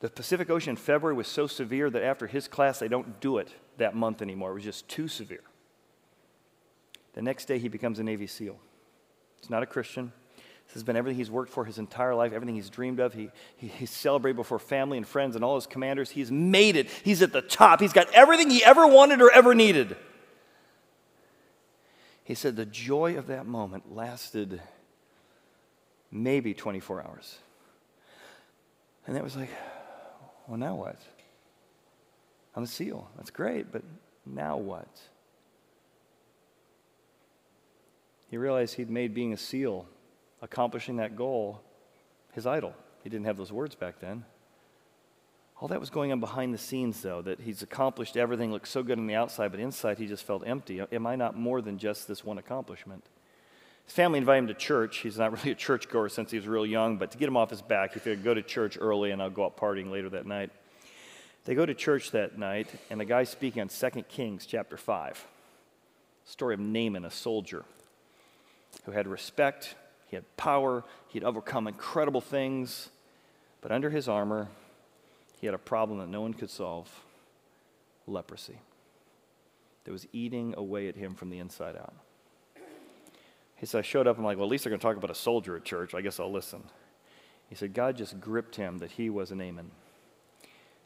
the 0.00 0.08
Pacific 0.08 0.48
Ocean 0.48 0.70
in 0.70 0.76
February 0.76 1.16
was 1.16 1.26
so 1.26 1.48
severe 1.48 1.90
that 1.90 2.04
after 2.04 2.28
his 2.28 2.46
class, 2.46 2.78
they 2.78 2.86
don't 2.86 3.20
do 3.20 3.38
it 3.38 3.52
that 3.78 3.96
month 3.96 4.22
anymore. 4.22 4.52
It 4.52 4.54
was 4.54 4.64
just 4.64 4.88
too 4.88 5.08
severe. 5.08 5.42
The 7.18 7.22
next 7.22 7.46
day, 7.46 7.58
he 7.58 7.66
becomes 7.66 7.98
a 7.98 8.04
Navy 8.04 8.28
SEAL. 8.28 8.56
He's 9.40 9.50
not 9.50 9.64
a 9.64 9.66
Christian. 9.66 10.12
This 10.36 10.74
has 10.74 10.84
been 10.84 10.94
everything 10.94 11.18
he's 11.18 11.32
worked 11.32 11.50
for 11.50 11.64
his 11.64 11.76
entire 11.76 12.14
life, 12.14 12.32
everything 12.32 12.54
he's 12.54 12.70
dreamed 12.70 13.00
of. 13.00 13.12
He, 13.12 13.30
he, 13.56 13.66
he's 13.66 13.90
celebrated 13.90 14.36
before 14.36 14.60
family 14.60 14.98
and 14.98 15.04
friends 15.04 15.34
and 15.34 15.44
all 15.44 15.56
his 15.56 15.66
commanders. 15.66 16.10
He's 16.10 16.30
made 16.30 16.76
it. 16.76 16.88
He's 17.02 17.20
at 17.20 17.32
the 17.32 17.42
top. 17.42 17.80
He's 17.80 17.92
got 17.92 18.08
everything 18.12 18.50
he 18.50 18.62
ever 18.62 18.86
wanted 18.86 19.20
or 19.20 19.32
ever 19.32 19.52
needed. 19.52 19.96
He 22.22 22.36
said 22.36 22.54
the 22.54 22.64
joy 22.64 23.18
of 23.18 23.26
that 23.26 23.46
moment 23.46 23.92
lasted 23.92 24.62
maybe 26.12 26.54
24 26.54 27.02
hours. 27.02 27.36
And 29.08 29.16
that 29.16 29.24
was 29.24 29.34
like, 29.34 29.50
well, 30.46 30.56
now 30.56 30.76
what? 30.76 31.00
I'm 32.54 32.62
a 32.62 32.68
SEAL. 32.68 33.10
That's 33.16 33.30
great, 33.30 33.72
but 33.72 33.82
now 34.24 34.56
what? 34.56 34.86
He 38.30 38.36
realized 38.36 38.74
he'd 38.74 38.90
made 38.90 39.14
being 39.14 39.32
a 39.32 39.36
SEAL 39.36 39.86
accomplishing 40.42 40.96
that 40.96 41.16
goal 41.16 41.62
his 42.32 42.46
idol. 42.46 42.74
He 43.02 43.08
didn't 43.08 43.26
have 43.26 43.36
those 43.36 43.52
words 43.52 43.74
back 43.74 44.00
then. 44.00 44.24
All 45.60 45.68
that 45.68 45.80
was 45.80 45.90
going 45.90 46.12
on 46.12 46.20
behind 46.20 46.54
the 46.54 46.58
scenes, 46.58 47.02
though, 47.02 47.20
that 47.22 47.40
he's 47.40 47.62
accomplished 47.62 48.16
everything, 48.16 48.52
looks 48.52 48.70
so 48.70 48.82
good 48.82 48.98
on 48.98 49.08
the 49.08 49.14
outside, 49.14 49.50
but 49.50 49.58
inside 49.58 49.98
he 49.98 50.06
just 50.06 50.24
felt 50.24 50.46
empty. 50.46 50.80
Am 50.92 51.06
I 51.06 51.16
not 51.16 51.36
more 51.36 51.60
than 51.60 51.78
just 51.78 52.06
this 52.06 52.24
one 52.24 52.38
accomplishment? 52.38 53.04
His 53.84 53.94
family 53.94 54.18
invited 54.18 54.40
him 54.40 54.46
to 54.48 54.54
church. 54.54 54.98
He's 54.98 55.18
not 55.18 55.32
really 55.36 55.50
a 55.50 55.56
churchgoer 55.56 56.10
since 56.10 56.30
he 56.30 56.36
was 56.36 56.46
real 56.46 56.66
young, 56.66 56.96
but 56.96 57.10
to 57.10 57.18
get 57.18 57.26
him 57.26 57.36
off 57.36 57.50
his 57.50 57.62
back, 57.62 57.94
he 57.94 57.98
figured 57.98 58.24
go 58.24 58.34
to 58.34 58.42
church 58.42 58.78
early 58.80 59.10
and 59.10 59.20
I'll 59.20 59.30
go 59.30 59.46
out 59.46 59.56
partying 59.56 59.90
later 59.90 60.10
that 60.10 60.26
night. 60.26 60.50
They 61.44 61.54
go 61.54 61.64
to 61.64 61.74
church 61.74 62.10
that 62.10 62.38
night, 62.38 62.68
and 62.90 63.00
the 63.00 63.06
guy's 63.06 63.30
speaking 63.30 63.62
on 63.62 63.68
2 63.68 64.02
Kings 64.02 64.44
chapter 64.44 64.76
5. 64.76 65.26
Story 66.26 66.54
of 66.54 66.60
Naaman, 66.60 67.06
a 67.06 67.10
soldier 67.10 67.64
who 68.84 68.92
had 68.92 69.06
respect, 69.06 69.74
he 70.06 70.16
had 70.16 70.36
power, 70.36 70.84
he 71.08 71.18
had 71.18 71.24
overcome 71.24 71.66
incredible 71.66 72.20
things, 72.20 72.88
but 73.60 73.72
under 73.72 73.90
his 73.90 74.08
armor, 74.08 74.48
he 75.40 75.46
had 75.46 75.54
a 75.54 75.58
problem 75.58 75.98
that 75.98 76.08
no 76.08 76.20
one 76.20 76.34
could 76.34 76.50
solve 76.50 77.04
leprosy 78.06 78.58
that 79.84 79.92
was 79.92 80.06
eating 80.12 80.54
away 80.56 80.88
at 80.88 80.96
him 80.96 81.14
from 81.14 81.30
the 81.30 81.38
inside 81.38 81.76
out. 81.76 81.94
He 83.56 83.66
said, 83.66 83.78
I 83.78 83.82
showed 83.82 84.06
up, 84.06 84.18
I'm 84.18 84.24
like, 84.24 84.36
well, 84.36 84.46
at 84.46 84.50
least 84.50 84.64
they're 84.64 84.70
going 84.70 84.80
to 84.80 84.86
talk 84.86 84.96
about 84.96 85.10
a 85.10 85.14
soldier 85.14 85.56
at 85.56 85.64
church. 85.64 85.94
I 85.94 86.00
guess 86.00 86.20
I'll 86.20 86.30
listen. 86.30 86.62
He 87.48 87.54
said, 87.54 87.74
God 87.74 87.96
just 87.96 88.20
gripped 88.20 88.56
him 88.56 88.78
that 88.78 88.92
he 88.92 89.10
was 89.10 89.30
a 89.30 89.34
Naaman, 89.34 89.70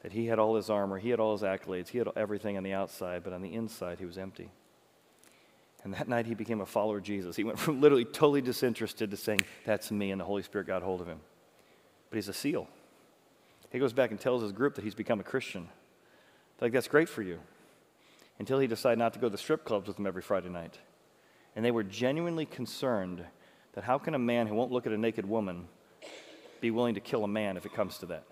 that 0.02 0.12
he 0.12 0.26
had 0.26 0.38
all 0.38 0.56
his 0.56 0.70
armor, 0.70 0.98
he 0.98 1.10
had 1.10 1.20
all 1.20 1.32
his 1.36 1.42
accolades, 1.42 1.88
he 1.88 1.98
had 1.98 2.08
everything 2.16 2.56
on 2.56 2.62
the 2.62 2.72
outside, 2.72 3.24
but 3.24 3.32
on 3.32 3.42
the 3.42 3.52
inside, 3.52 3.98
he 3.98 4.06
was 4.06 4.16
empty. 4.16 4.50
And 5.84 5.94
that 5.94 6.08
night, 6.08 6.26
he 6.26 6.34
became 6.34 6.60
a 6.60 6.66
follower 6.66 6.98
of 6.98 7.02
Jesus. 7.02 7.34
He 7.34 7.44
went 7.44 7.58
from 7.58 7.80
literally 7.80 8.04
totally 8.04 8.40
disinterested 8.40 9.10
to 9.10 9.16
saying, 9.16 9.40
That's 9.64 9.90
me, 9.90 10.10
and 10.10 10.20
the 10.20 10.24
Holy 10.24 10.42
Spirit 10.42 10.66
got 10.66 10.82
hold 10.82 11.00
of 11.00 11.08
him. 11.08 11.20
But 12.10 12.16
he's 12.16 12.28
a 12.28 12.32
SEAL. 12.32 12.68
He 13.70 13.78
goes 13.78 13.92
back 13.92 14.10
and 14.10 14.20
tells 14.20 14.42
his 14.42 14.52
group 14.52 14.74
that 14.76 14.84
he's 14.84 14.94
become 14.94 15.18
a 15.18 15.24
Christian. 15.24 15.68
They're 16.58 16.66
like, 16.66 16.72
That's 16.72 16.88
great 16.88 17.08
for 17.08 17.22
you. 17.22 17.40
Until 18.38 18.60
he 18.60 18.66
decided 18.66 18.98
not 18.98 19.12
to 19.14 19.18
go 19.18 19.26
to 19.26 19.32
the 19.32 19.38
strip 19.38 19.64
clubs 19.64 19.88
with 19.88 19.96
them 19.96 20.06
every 20.06 20.22
Friday 20.22 20.48
night. 20.48 20.78
And 21.56 21.64
they 21.64 21.70
were 21.70 21.82
genuinely 21.82 22.46
concerned 22.46 23.24
that 23.74 23.84
how 23.84 23.98
can 23.98 24.14
a 24.14 24.18
man 24.18 24.46
who 24.46 24.54
won't 24.54 24.72
look 24.72 24.86
at 24.86 24.92
a 24.92 24.98
naked 24.98 25.28
woman 25.28 25.68
be 26.60 26.70
willing 26.70 26.94
to 26.94 27.00
kill 27.00 27.24
a 27.24 27.28
man 27.28 27.56
if 27.56 27.66
it 27.66 27.74
comes 27.74 27.98
to 27.98 28.06
that? 28.06 28.24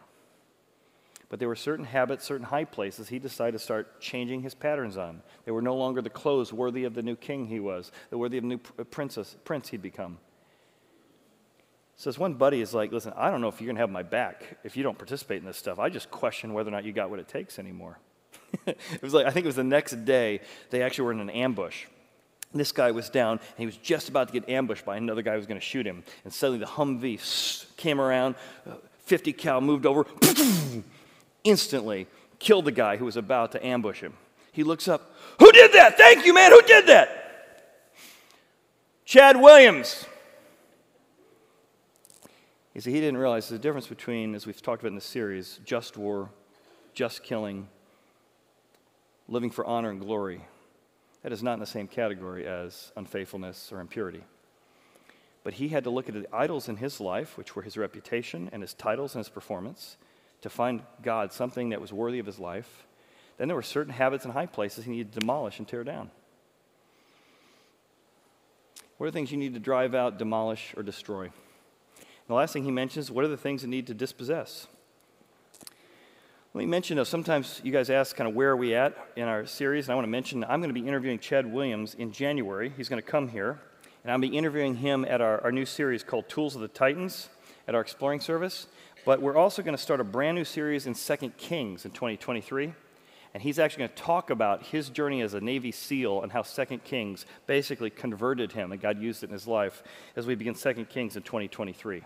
But 1.31 1.39
there 1.39 1.49
were 1.49 1.57
certain 1.57 1.85
habits, 1.85 2.25
certain 2.25 2.47
high 2.47 2.65
places 2.65 3.09
he 3.09 3.21
decided 3.21 3.53
to 3.53 3.59
start 3.61 4.01
changing 4.01 4.43
his 4.43 4.53
patterns 4.55 4.97
on. 4.97 5.23
They 5.45 5.53
were 5.53 5.63
no 5.63 5.77
longer 5.77 6.03
the 6.03 6.11
clothes 6.11 6.53
worthy 6.53 6.85
of 6.85 6.95
the 6.95 7.03
new 7.03 7.17
king 7.17 7.47
he 7.47 7.61
was, 7.61 7.93
the 8.11 8.19
worthy 8.19 8.37
of 8.37 8.43
the 8.43 8.49
new 8.49 8.59
princess, 8.59 9.37
prince 9.45 9.69
he'd 9.69 9.81
become. 9.81 10.19
So 11.95 12.11
this 12.11 12.19
one 12.19 12.35
buddy 12.35 12.61
is 12.61 12.75
like, 12.75 12.93
listen, 12.93 13.13
I 13.17 13.31
don't 13.31 13.41
know 13.41 13.49
if 13.49 13.61
you're 13.61 13.67
going 13.67 13.77
to 13.77 13.83
have 13.83 13.91
my 13.91 14.03
back 14.03 14.59
if 14.65 14.77
you 14.77 14.83
don't 14.83 14.99
participate 14.99 15.39
in 15.39 15.47
this 15.47 15.57
stuff. 15.57 15.79
I 15.79 15.89
just 15.89 16.11
question 16.11 16.53
whether 16.53 16.69
or 16.69 16.73
not 16.73 16.85
you 16.85 16.93
got 16.93 17.11
what 17.11 17.21
it 17.21 17.29
takes 17.29 17.59
anymore. 17.59 17.99
it 18.67 19.03
was 19.03 19.15
like, 19.15 19.27
I 19.27 19.31
think 19.31 19.45
it 19.45 19.49
was 19.49 19.57
the 19.57 19.65
next 19.65 20.05
day, 20.05 20.41
they 20.71 20.83
actually 20.83 21.05
were 21.05 21.13
in 21.13 21.21
an 21.21 21.31
ambush. 21.31 21.85
This 22.53 22.73
guy 22.73 22.91
was 22.91 23.09
down, 23.09 23.33
and 23.39 23.59
he 23.59 23.67
was 23.67 23.77
just 23.77 24.09
about 24.09 24.29
to 24.29 24.33
get 24.33 24.49
ambushed 24.49 24.85
by 24.85 24.97
another 24.97 25.23
guy 25.23 25.33
who 25.33 25.37
was 25.37 25.47
going 25.47 25.61
to 25.61 25.65
shoot 25.65 25.87
him. 25.87 26.03
And 26.25 26.33
suddenly 26.33 26.59
the 26.59 26.67
Humvee 26.71 27.77
came 27.77 28.01
around, 28.01 28.35
uh, 28.67 28.75
50 29.05 29.33
cal 29.35 29.61
moved 29.61 29.87
over, 29.87 30.05
instantly 31.45 32.07
killed 32.39 32.65
the 32.65 32.73
guy 32.73 32.97
who 32.97 33.05
was 33.05 33.17
about 33.17 33.53
to 33.53 33.65
ambush 33.65 34.01
him. 34.01 34.15
He 34.53 34.65
looks 34.65 34.89
up, 34.89 35.15
Who 35.39 35.53
did 35.53 35.73
that? 35.75 35.97
Thank 35.97 36.27
you, 36.27 36.35
man. 36.35 36.51
Who 36.51 36.63
did 36.63 36.87
that? 36.87 37.93
Chad 39.05 39.41
Williams. 39.41 40.07
You 42.75 42.81
see, 42.81 42.93
he 42.93 43.01
didn't 43.01 43.19
realize 43.19 43.49
the 43.49 43.59
difference 43.59 43.89
between, 43.89 44.35
as 44.35 44.47
we've 44.47 44.63
talked 44.63 44.83
about 44.83 44.91
in 44.91 44.95
the 44.95 45.01
series, 45.01 45.61
just 45.65 45.97
war, 45.97 46.31
just 46.95 47.23
killing, 47.23 47.69
living 49.29 49.51
for 49.51 49.65
honor 49.65 49.91
and 49.91 50.01
glory. 50.01 50.41
That 51.23 51.33
is 51.33 51.43
not 51.43 51.55
in 51.55 51.61
the 51.61 51.67
same 51.67 51.89
category 51.89 52.47
as 52.47 52.93
unfaithfulness 52.97 53.73
or 53.73 53.81
impurity. 53.81 54.23
But 55.43 55.55
he 55.55 55.69
had 55.69 55.85
to 55.85 55.91
look 55.91 56.09
at 56.09 56.15
the 56.15 56.27
idols 56.33 56.69
in 56.69 56.77
his 56.77 57.01
life, 57.01 57.37
which 57.37 57.57
were 57.57 57.63
his 57.63 57.77
reputation 57.77 58.49
and 58.53 58.63
his 58.63 58.75
titles 58.75 59.15
and 59.15 59.21
his 59.21 59.29
performance, 59.29 59.97
to 60.43 60.51
find 60.51 60.83
God 61.03 61.33
something 61.33 61.71
that 61.71 61.81
was 61.81 61.93
worthy 61.93 62.19
of 62.19 62.27
his 62.27 62.39
life. 62.39 62.87
Then 63.39 63.49
there 63.49 63.57
were 63.57 63.63
certain 63.63 63.93
habits 63.93 64.25
and 64.25 64.35
high 64.35 64.47
places 64.47 64.85
he 64.85 64.91
needed 64.91 65.13
to 65.13 65.21
demolish 65.21 65.59
and 65.59 65.67
tear 65.67 65.85
down. 65.85 66.11
What 68.99 69.07
are 69.07 69.11
the 69.11 69.15
things 69.15 69.33
you 69.33 69.39
need 69.39 69.55
to 69.55 69.61
drive 69.61 69.95
out, 69.95 70.19
demolish, 70.19 70.75
or 70.77 70.83
destroy? 70.83 71.23
And 71.23 71.33
the 72.29 72.35
last 72.35 72.53
thing 72.53 72.65
he 72.65 72.71
mentions 72.71 73.11
what 73.11 73.25
are 73.25 73.29
the 73.29 73.37
things 73.37 73.63
that 73.63 73.69
need 73.69 73.87
to 73.87 73.95
dispossess? 73.95 74.67
Let 76.53 76.59
me 76.59 76.67
mention, 76.67 76.97
though, 76.97 77.05
sometimes 77.05 77.61
you 77.63 77.71
guys 77.71 77.91
ask 77.91 78.17
kind 78.17 78.29
of 78.29 78.35
where 78.35 78.51
are 78.51 78.57
we 78.57 78.75
at 78.75 78.97
in 79.15 79.29
our 79.29 79.47
series, 79.47 79.87
and 79.87 79.93
I 79.93 79.95
want 79.95 80.07
to 80.07 80.11
mention 80.11 80.43
I'm 80.43 80.61
going 80.61 80.75
to 80.75 80.81
be 80.81 80.87
interviewing 80.87 81.21
Chad 81.21 81.51
Williams 81.51 81.95
in 81.95 82.11
January. 82.11 82.73
He's 82.77 82.89
going 82.89 83.01
to 83.01 83.09
come 83.09 83.29
here, 83.29 83.61
and 84.03 84.13
I'll 84.13 84.19
be 84.19 84.37
interviewing 84.37 84.75
him 84.75 85.05
at 85.05 85.21
our, 85.21 85.41
our 85.45 85.53
new 85.53 85.65
series 85.65 86.03
called 86.03 86.29
Tools 86.29 86.57
of 86.57 86.61
the 86.61 86.69
Titans 86.69 87.29
at 87.69 87.77
our 87.77 87.81
Exploring 87.81 88.19
Service. 88.19 88.67
But 89.05 89.23
we're 89.23 89.37
also 89.37 89.63
going 89.63 89.77
to 89.77 89.83
start 89.83 90.01
a 90.01 90.05
brand 90.05 90.37
new 90.37 90.45
series 90.45 90.87
in 90.87 90.95
Second 90.95 91.37
Kings 91.37 91.85
in 91.85 91.91
2023. 91.91 92.73
And 93.33 93.43
he's 93.43 93.59
actually 93.59 93.87
going 93.87 93.91
to 93.91 94.03
talk 94.03 94.31
about 94.31 94.65
his 94.65 94.91
journey 94.91 95.23
as 95.23 95.35
a 95.35 95.41
Navy 95.41 95.73
SEAL 95.73 96.23
and 96.23 96.33
how 96.33 96.43
Second 96.43 96.85
Kings 96.85 97.27
basically 97.47 97.89
converted 97.89 98.53
him 98.53 98.73
and 98.73 98.81
God 98.81 99.01
used 99.01 99.23
it 99.23 99.29
in 99.29 99.33
his 99.33 99.47
life 99.47 99.83
as 100.17 100.27
we 100.27 100.35
begin 100.35 100.55
Second 100.55 100.89
Kings 100.89 101.17
in 101.17 101.23
2023. 101.23 102.03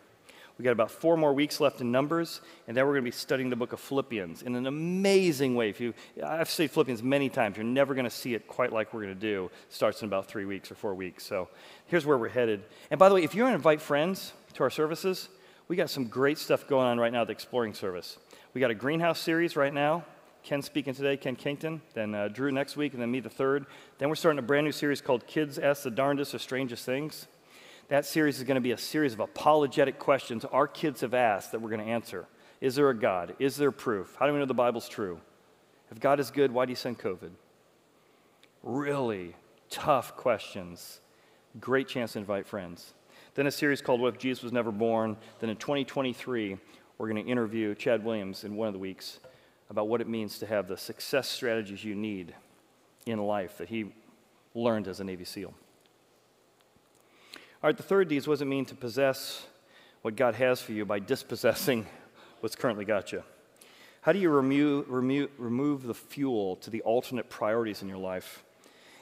We 0.57 0.65
got 0.65 0.71
about 0.71 0.93
four 0.93 1.17
more 1.17 1.33
weeks 1.33 1.59
left 1.59 1.81
in 1.81 1.91
Numbers, 1.91 2.41
and 2.69 2.77
then 2.77 2.85
we're 2.85 2.93
going 2.93 3.03
to 3.03 3.11
be 3.11 3.17
studying 3.17 3.51
the 3.51 3.57
book 3.57 3.73
of 3.73 3.81
Philippians 3.81 4.43
in 4.43 4.55
an 4.55 4.69
amazing 4.69 5.57
way. 5.57 5.69
If 5.69 5.81
you, 5.81 5.95
I've 6.25 6.49
said 6.49 6.71
Philippians 6.71 7.03
many 7.03 7.29
times. 7.29 7.57
You're 7.57 7.65
never 7.65 7.93
going 7.93 8.05
to 8.05 8.11
see 8.11 8.35
it 8.35 8.47
quite 8.47 8.73
like 8.73 8.95
we're 8.95 9.03
going 9.03 9.15
to 9.15 9.21
do. 9.21 9.47
It 9.47 9.75
starts 9.75 10.03
in 10.03 10.07
about 10.07 10.29
three 10.29 10.45
weeks 10.45 10.71
or 10.71 10.77
four 10.77 10.95
weeks. 10.95 11.25
So 11.25 11.49
here's 11.87 12.07
where 12.07 12.17
we're 12.17 12.29
headed. 12.29 12.63
And 12.93 13.01
by 13.01 13.09
the 13.09 13.17
way, 13.17 13.25
if 13.25 13.35
you 13.35 13.43
want 13.43 13.53
to 13.53 13.57
invite 13.57 13.81
friends 13.81 14.33
to 14.53 14.63
our 14.63 14.71
services, 14.71 15.29
we 15.69 15.77
got 15.77 15.89
some 15.89 16.05
great 16.05 16.39
stuff 16.39 16.69
going 16.69 16.87
on 16.87 16.99
right 16.99 17.13
now 17.13 17.23
at 17.23 17.27
the 17.27 17.33
Exploring 17.33 17.75
Service. 17.75 18.19
We 18.53 18.61
got 18.61 18.71
a 18.71 18.75
greenhouse 18.75 19.19
series 19.19 19.57
right 19.57 19.73
now. 19.73 20.05
Ken 20.43 20.61
speaking 20.61 20.93
today, 20.93 21.17
Ken 21.17 21.37
Kington, 21.37 21.81
then 21.95 22.15
uh, 22.15 22.29
Drew 22.29 22.53
next 22.53 22.77
week, 22.77 22.93
and 22.93 23.01
then 23.01 23.11
me 23.11 23.21
the 23.21 23.31
third. 23.31 23.65
Then 23.97 24.11
we're 24.11 24.15
starting 24.15 24.39
a 24.39 24.43
brand 24.43 24.67
new 24.67 24.73
series 24.73 25.01
called 25.01 25.27
Kids 25.27 25.59
Ask 25.59 25.83
the 25.83 25.91
Darndest 25.91 26.35
or 26.35 26.39
Strangest 26.39 26.85
Things. 26.85 27.29
That 27.89 28.05
series 28.05 28.37
is 28.39 28.45
going 28.45 28.57
to 28.57 28.61
be 28.61 28.73
a 28.73 28.79
series 28.79 29.15
of 29.15 29.21
apologetic 29.21 29.99
questions 29.99 30.45
our 30.45 30.69
kids 30.69 31.01
have 31.01 31.15
asked 31.15 31.53
that 31.53 31.61
we're 31.61 31.71
going 31.71 31.85
to 31.85 31.91
answer. 31.91 32.27
Is 32.61 32.75
there 32.75 32.91
a 32.91 32.95
God? 32.95 33.35
Is 33.39 33.57
there 33.57 33.71
proof? 33.71 34.17
How 34.21 34.27
do 34.27 34.35
we 34.35 34.39
know 34.39 34.45
the 34.45 34.53
Bible's 34.53 34.89
true? 34.89 35.19
If 35.91 35.99
God 35.99 36.21
is 36.21 36.31
good, 36.31 36.53
why 36.53 36.67
do 36.67 36.73
you 36.73 36.77
send 36.77 36.99
COVID? 36.99 37.31
Really 38.63 39.35
tough 39.71 40.15
questions. 40.15 41.01
Great 41.59 41.89
chance 41.89 42.13
to 42.13 42.19
invite 42.19 42.47
friends. 42.47 42.93
Then 43.35 43.49
a 43.49 43.51
series 43.51 43.83
called 43.83 44.01
What 44.01 44.15
If 44.15 44.21
Jesus 44.21 44.45
Was 44.45 44.53
Never 44.53 44.71
Born? 44.71 45.17
Then 45.41 45.51
in 45.51 45.57
2023, 45.57 46.57
we're 46.99 47.09
going 47.09 47.25
to 47.25 47.31
interview 47.31 47.75
Chad 47.75 48.05
Williams 48.05 48.45
in 48.45 48.55
one 48.55 48.69
of 48.69 48.75
the 48.75 48.79
weeks 48.79 49.19
about 49.71 49.89
what 49.89 50.01
it 50.01 50.09
means 50.09 50.39
to 50.39 50.47
have 50.47 50.69
the 50.69 50.77
success 50.77 51.29
strategies 51.29 51.83
you 51.83 51.97
need 51.97 52.33
in 53.07 53.19
life 53.19 53.59
that 53.59 53.69
he 53.69 53.93
learned 54.55 54.87
as 54.87 55.01
a 55.01 55.05
Navy 55.05 55.25
SEAL. 55.25 55.53
All 57.63 57.69
right, 57.69 57.77
the 57.77 57.83
third 57.83 58.09
D 58.09 58.17
is 58.17 58.29
what 58.29 58.35
does 58.35 58.43
it 58.43 58.47
mean 58.47 58.67
to 58.67 58.75
possess 58.77 59.45
what 60.03 60.15
God 60.15 60.37
has 60.37 60.61
for 60.61 60.73
you 60.73 60.85
by 60.85 61.01
dispossessing 61.01 61.87
what's 62.41 62.55
currently 62.55 62.85
got 62.85 63.11
you? 63.11 63.25
How 64.03 64.13
do 64.13 64.21
you 64.21 64.31
remove, 64.31 64.89
remove, 64.89 65.31
remove 65.39 65.83
the 65.85 65.95
fuel 65.95 66.57
to 66.57 66.71
the 66.71 66.83
alternate 66.83 67.31
priorities 67.31 67.83
in 67.83 67.89
your 67.89 67.99
life? 67.99 68.45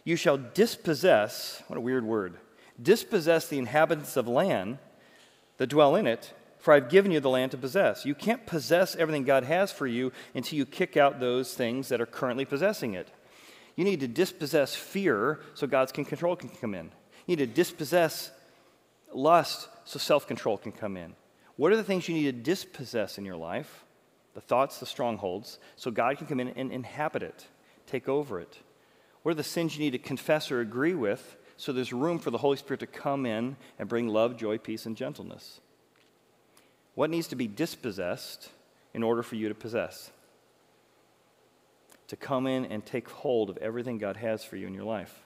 You 0.05 0.17
shall 0.17 0.39
dispossess, 0.39 1.63
what 1.67 1.77
a 1.77 1.81
weird 1.81 2.05
word, 2.05 2.39
dispossess 2.81 3.49
the 3.49 3.59
inhabitants 3.59 4.17
of 4.17 4.29
land 4.29 4.79
that 5.59 5.69
dwell 5.69 5.95
in 5.95 6.07
it, 6.07 6.33
for 6.59 6.73
I've 6.73 6.89
given 6.89 7.11
you 7.11 7.21
the 7.21 7.31
land 7.31 7.51
to 7.51 7.57
possess. 7.59 8.07
You 8.07 8.15
can't 8.15 8.47
possess 8.47 8.95
everything 8.97 9.25
God 9.25 9.45
has 9.45 9.73
for 9.73 9.87
you 9.87 10.13
until 10.35 10.57
you 10.59 10.67
kick 10.67 10.97
out 10.97 11.21
those 11.21 11.55
things 11.55 11.89
that 11.89 12.01
are 12.01 12.07
currently 12.07 12.45
possessing 12.45 12.95
it. 12.95 13.09
You 13.77 13.85
need 13.85 14.01
to 14.01 14.09
dispossess 14.09 14.75
fear 14.75 15.41
so 15.55 15.67
God's 15.67 15.93
control 15.93 16.37
can 16.37 16.51
come 16.51 16.75
in. 16.75 16.91
You 17.27 17.37
need 17.37 17.49
to 17.49 17.55
dispossess 17.55 18.31
lust 19.13 19.69
so 19.85 19.99
self 19.99 20.27
control 20.27 20.59
can 20.59 20.73
come 20.73 20.97
in. 20.97 21.15
What 21.57 21.73
are 21.73 21.77
the 21.77 21.85
things 21.85 22.09
you 22.09 22.15
need 22.15 22.25
to 22.25 22.33
dispossess 22.33 23.19
in 23.19 23.25
your 23.25 23.37
life? 23.37 23.85
The 24.35 24.41
thoughts, 24.41 24.79
the 24.79 24.87
strongholds, 24.87 25.59
so 25.77 25.91
God 25.91 26.17
can 26.17 26.27
come 26.27 26.41
in 26.41 26.49
and 26.49 26.73
inhabit 26.73 27.23
it, 27.23 27.47
take 27.87 28.09
over 28.09 28.41
it. 28.41 28.59
What 29.23 29.33
are 29.33 29.37
the 29.37 29.45
sins 29.45 29.77
you 29.77 29.85
need 29.85 29.91
to 29.91 29.99
confess 29.99 30.51
or 30.51 30.61
agree 30.61 30.95
with 30.95 31.37
so 31.57 31.73
there's 31.73 31.93
room 31.93 32.19
for 32.19 32.31
the 32.31 32.39
Holy 32.39 32.57
Spirit 32.57 32.81
to 32.81 32.87
come 32.87 33.27
in 33.27 33.57
and 33.79 33.89
bring 33.89 34.09
love, 34.09 34.37
joy, 34.37 34.59
peace, 34.59 34.87
and 34.87 34.97
gentleness? 34.97 35.61
What 36.95 37.11
needs 37.11 37.29
to 37.29 37.37
be 37.37 37.47
dispossessed 37.47 38.51
in 38.95 39.03
order 39.03 39.23
for 39.23 39.37
you 39.37 39.49
to 39.49 39.55
possess? 39.55 40.11
To 42.09 42.17
come 42.17 42.47
in 42.47 42.67
and 42.67 42.85
take 42.85 43.09
hold 43.09 43.49
of 43.49 43.57
everything 43.59 43.99
God 43.99 44.17
has 44.19 44.45
for 44.45 44.57
you 44.57 44.67
in 44.67 44.75
your 44.75 44.85
life. 44.85 45.21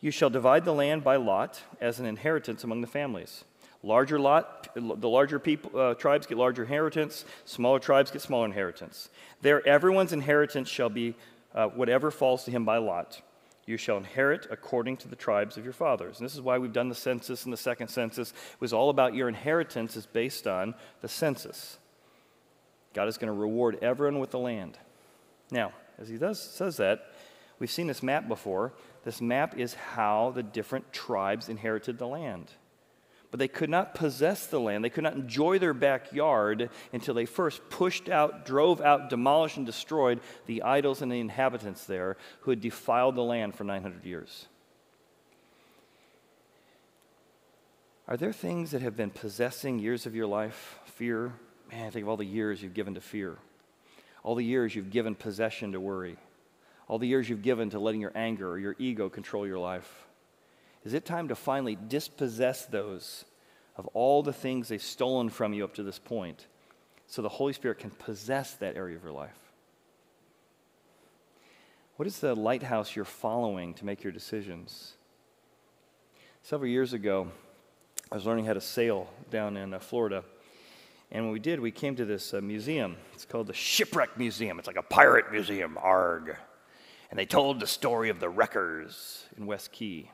You 0.00 0.10
shall 0.10 0.30
divide 0.30 0.64
the 0.64 0.72
land 0.72 1.02
by 1.02 1.16
lot 1.16 1.60
as 1.80 1.98
an 1.98 2.06
inheritance 2.06 2.64
among 2.64 2.80
the 2.80 2.86
families. 2.86 3.44
Larger 3.82 4.18
lot, 4.18 4.68
the 4.74 5.08
larger 5.08 5.38
people, 5.38 5.78
uh, 5.78 5.94
tribes 5.94 6.26
get 6.26 6.38
larger 6.38 6.62
inheritance, 6.62 7.24
smaller 7.44 7.78
tribes 7.78 8.10
get 8.10 8.22
smaller 8.22 8.46
inheritance. 8.46 9.08
There, 9.40 9.66
everyone's 9.66 10.12
inheritance 10.12 10.68
shall 10.68 10.88
be 10.88 11.14
uh, 11.54 11.68
whatever 11.68 12.10
falls 12.10 12.44
to 12.44 12.50
him 12.50 12.64
by 12.64 12.78
lot. 12.78 13.20
You 13.68 13.76
shall 13.76 13.98
inherit 13.98 14.46
according 14.50 14.96
to 14.98 15.08
the 15.08 15.14
tribes 15.14 15.58
of 15.58 15.64
your 15.64 15.74
fathers. 15.74 16.18
And 16.18 16.24
this 16.24 16.34
is 16.34 16.40
why 16.40 16.56
we've 16.56 16.72
done 16.72 16.88
the 16.88 16.94
census 16.94 17.44
and 17.44 17.52
the 17.52 17.58
second 17.58 17.88
census. 17.88 18.30
It 18.30 18.60
was 18.60 18.72
all 18.72 18.88
about 18.88 19.14
your 19.14 19.28
inheritance 19.28 19.94
is 19.94 20.06
based 20.06 20.46
on 20.46 20.74
the 21.02 21.08
census. 21.08 21.76
God 22.94 23.08
is 23.08 23.18
going 23.18 23.26
to 23.26 23.38
reward 23.38 23.78
everyone 23.82 24.20
with 24.20 24.30
the 24.30 24.38
land. 24.38 24.78
Now, 25.50 25.72
as 25.98 26.08
he 26.08 26.16
does 26.16 26.40
says 26.40 26.78
that, 26.78 27.12
we've 27.58 27.70
seen 27.70 27.88
this 27.88 28.02
map 28.02 28.26
before. 28.26 28.72
This 29.04 29.20
map 29.20 29.58
is 29.58 29.74
how 29.74 30.32
the 30.34 30.42
different 30.42 30.90
tribes 30.90 31.50
inherited 31.50 31.98
the 31.98 32.06
land. 32.06 32.50
But 33.30 33.38
they 33.38 33.48
could 33.48 33.68
not 33.68 33.94
possess 33.94 34.46
the 34.46 34.60
land. 34.60 34.82
They 34.82 34.90
could 34.90 35.04
not 35.04 35.14
enjoy 35.14 35.58
their 35.58 35.74
backyard 35.74 36.70
until 36.92 37.14
they 37.14 37.26
first 37.26 37.60
pushed 37.68 38.08
out, 38.08 38.46
drove 38.46 38.80
out, 38.80 39.10
demolished, 39.10 39.58
and 39.58 39.66
destroyed 39.66 40.20
the 40.46 40.62
idols 40.62 41.02
and 41.02 41.12
the 41.12 41.20
inhabitants 41.20 41.84
there 41.84 42.16
who 42.40 42.50
had 42.50 42.60
defiled 42.60 43.16
the 43.16 43.22
land 43.22 43.54
for 43.54 43.64
900 43.64 44.04
years. 44.04 44.46
Are 48.06 48.16
there 48.16 48.32
things 48.32 48.70
that 48.70 48.80
have 48.80 48.96
been 48.96 49.10
possessing 49.10 49.78
years 49.78 50.06
of 50.06 50.14
your 50.14 50.26
life? 50.26 50.78
Fear? 50.86 51.34
Man, 51.70 51.90
think 51.90 52.04
of 52.04 52.08
all 52.08 52.16
the 52.16 52.24
years 52.24 52.62
you've 52.62 52.72
given 52.72 52.94
to 52.94 53.02
fear, 53.02 53.36
all 54.22 54.34
the 54.34 54.44
years 54.44 54.74
you've 54.74 54.88
given 54.88 55.14
possession 55.14 55.72
to 55.72 55.80
worry, 55.80 56.16
all 56.86 56.98
the 56.98 57.06
years 57.06 57.28
you've 57.28 57.42
given 57.42 57.68
to 57.70 57.78
letting 57.78 58.00
your 58.00 58.12
anger 58.14 58.48
or 58.48 58.58
your 58.58 58.74
ego 58.78 59.10
control 59.10 59.46
your 59.46 59.58
life. 59.58 60.07
Is 60.84 60.94
it 60.94 61.04
time 61.04 61.28
to 61.28 61.34
finally 61.34 61.76
dispossess 61.76 62.66
those 62.66 63.24
of 63.76 63.86
all 63.88 64.22
the 64.22 64.32
things 64.32 64.68
they've 64.68 64.82
stolen 64.82 65.28
from 65.28 65.52
you 65.52 65.64
up 65.64 65.74
to 65.74 65.82
this 65.82 65.98
point 65.98 66.46
so 67.06 67.22
the 67.22 67.28
Holy 67.28 67.52
Spirit 67.52 67.78
can 67.78 67.90
possess 67.90 68.54
that 68.54 68.76
area 68.76 68.96
of 68.96 69.02
your 69.02 69.12
life? 69.12 69.38
What 71.96 72.06
is 72.06 72.20
the 72.20 72.34
lighthouse 72.34 72.94
you're 72.94 73.04
following 73.04 73.74
to 73.74 73.84
make 73.84 74.04
your 74.04 74.12
decisions? 74.12 74.94
Several 76.42 76.70
years 76.70 76.92
ago, 76.92 77.28
I 78.10 78.14
was 78.14 78.24
learning 78.24 78.44
how 78.46 78.52
to 78.52 78.60
sail 78.60 79.08
down 79.30 79.56
in 79.56 79.74
uh, 79.74 79.78
Florida. 79.80 80.22
And 81.10 81.24
when 81.24 81.32
we 81.32 81.40
did, 81.40 81.58
we 81.58 81.70
came 81.70 81.96
to 81.96 82.04
this 82.04 82.32
uh, 82.32 82.40
museum. 82.40 82.96
It's 83.14 83.24
called 83.24 83.48
the 83.48 83.54
Shipwreck 83.54 84.16
Museum. 84.16 84.58
It's 84.58 84.68
like 84.68 84.76
a 84.76 84.82
pirate 84.82 85.32
museum, 85.32 85.76
ARG. 85.76 86.36
And 87.10 87.18
they 87.18 87.26
told 87.26 87.60
the 87.60 87.66
story 87.66 88.10
of 88.10 88.20
the 88.20 88.28
wreckers 88.28 89.24
in 89.36 89.46
West 89.46 89.72
Key. 89.72 90.10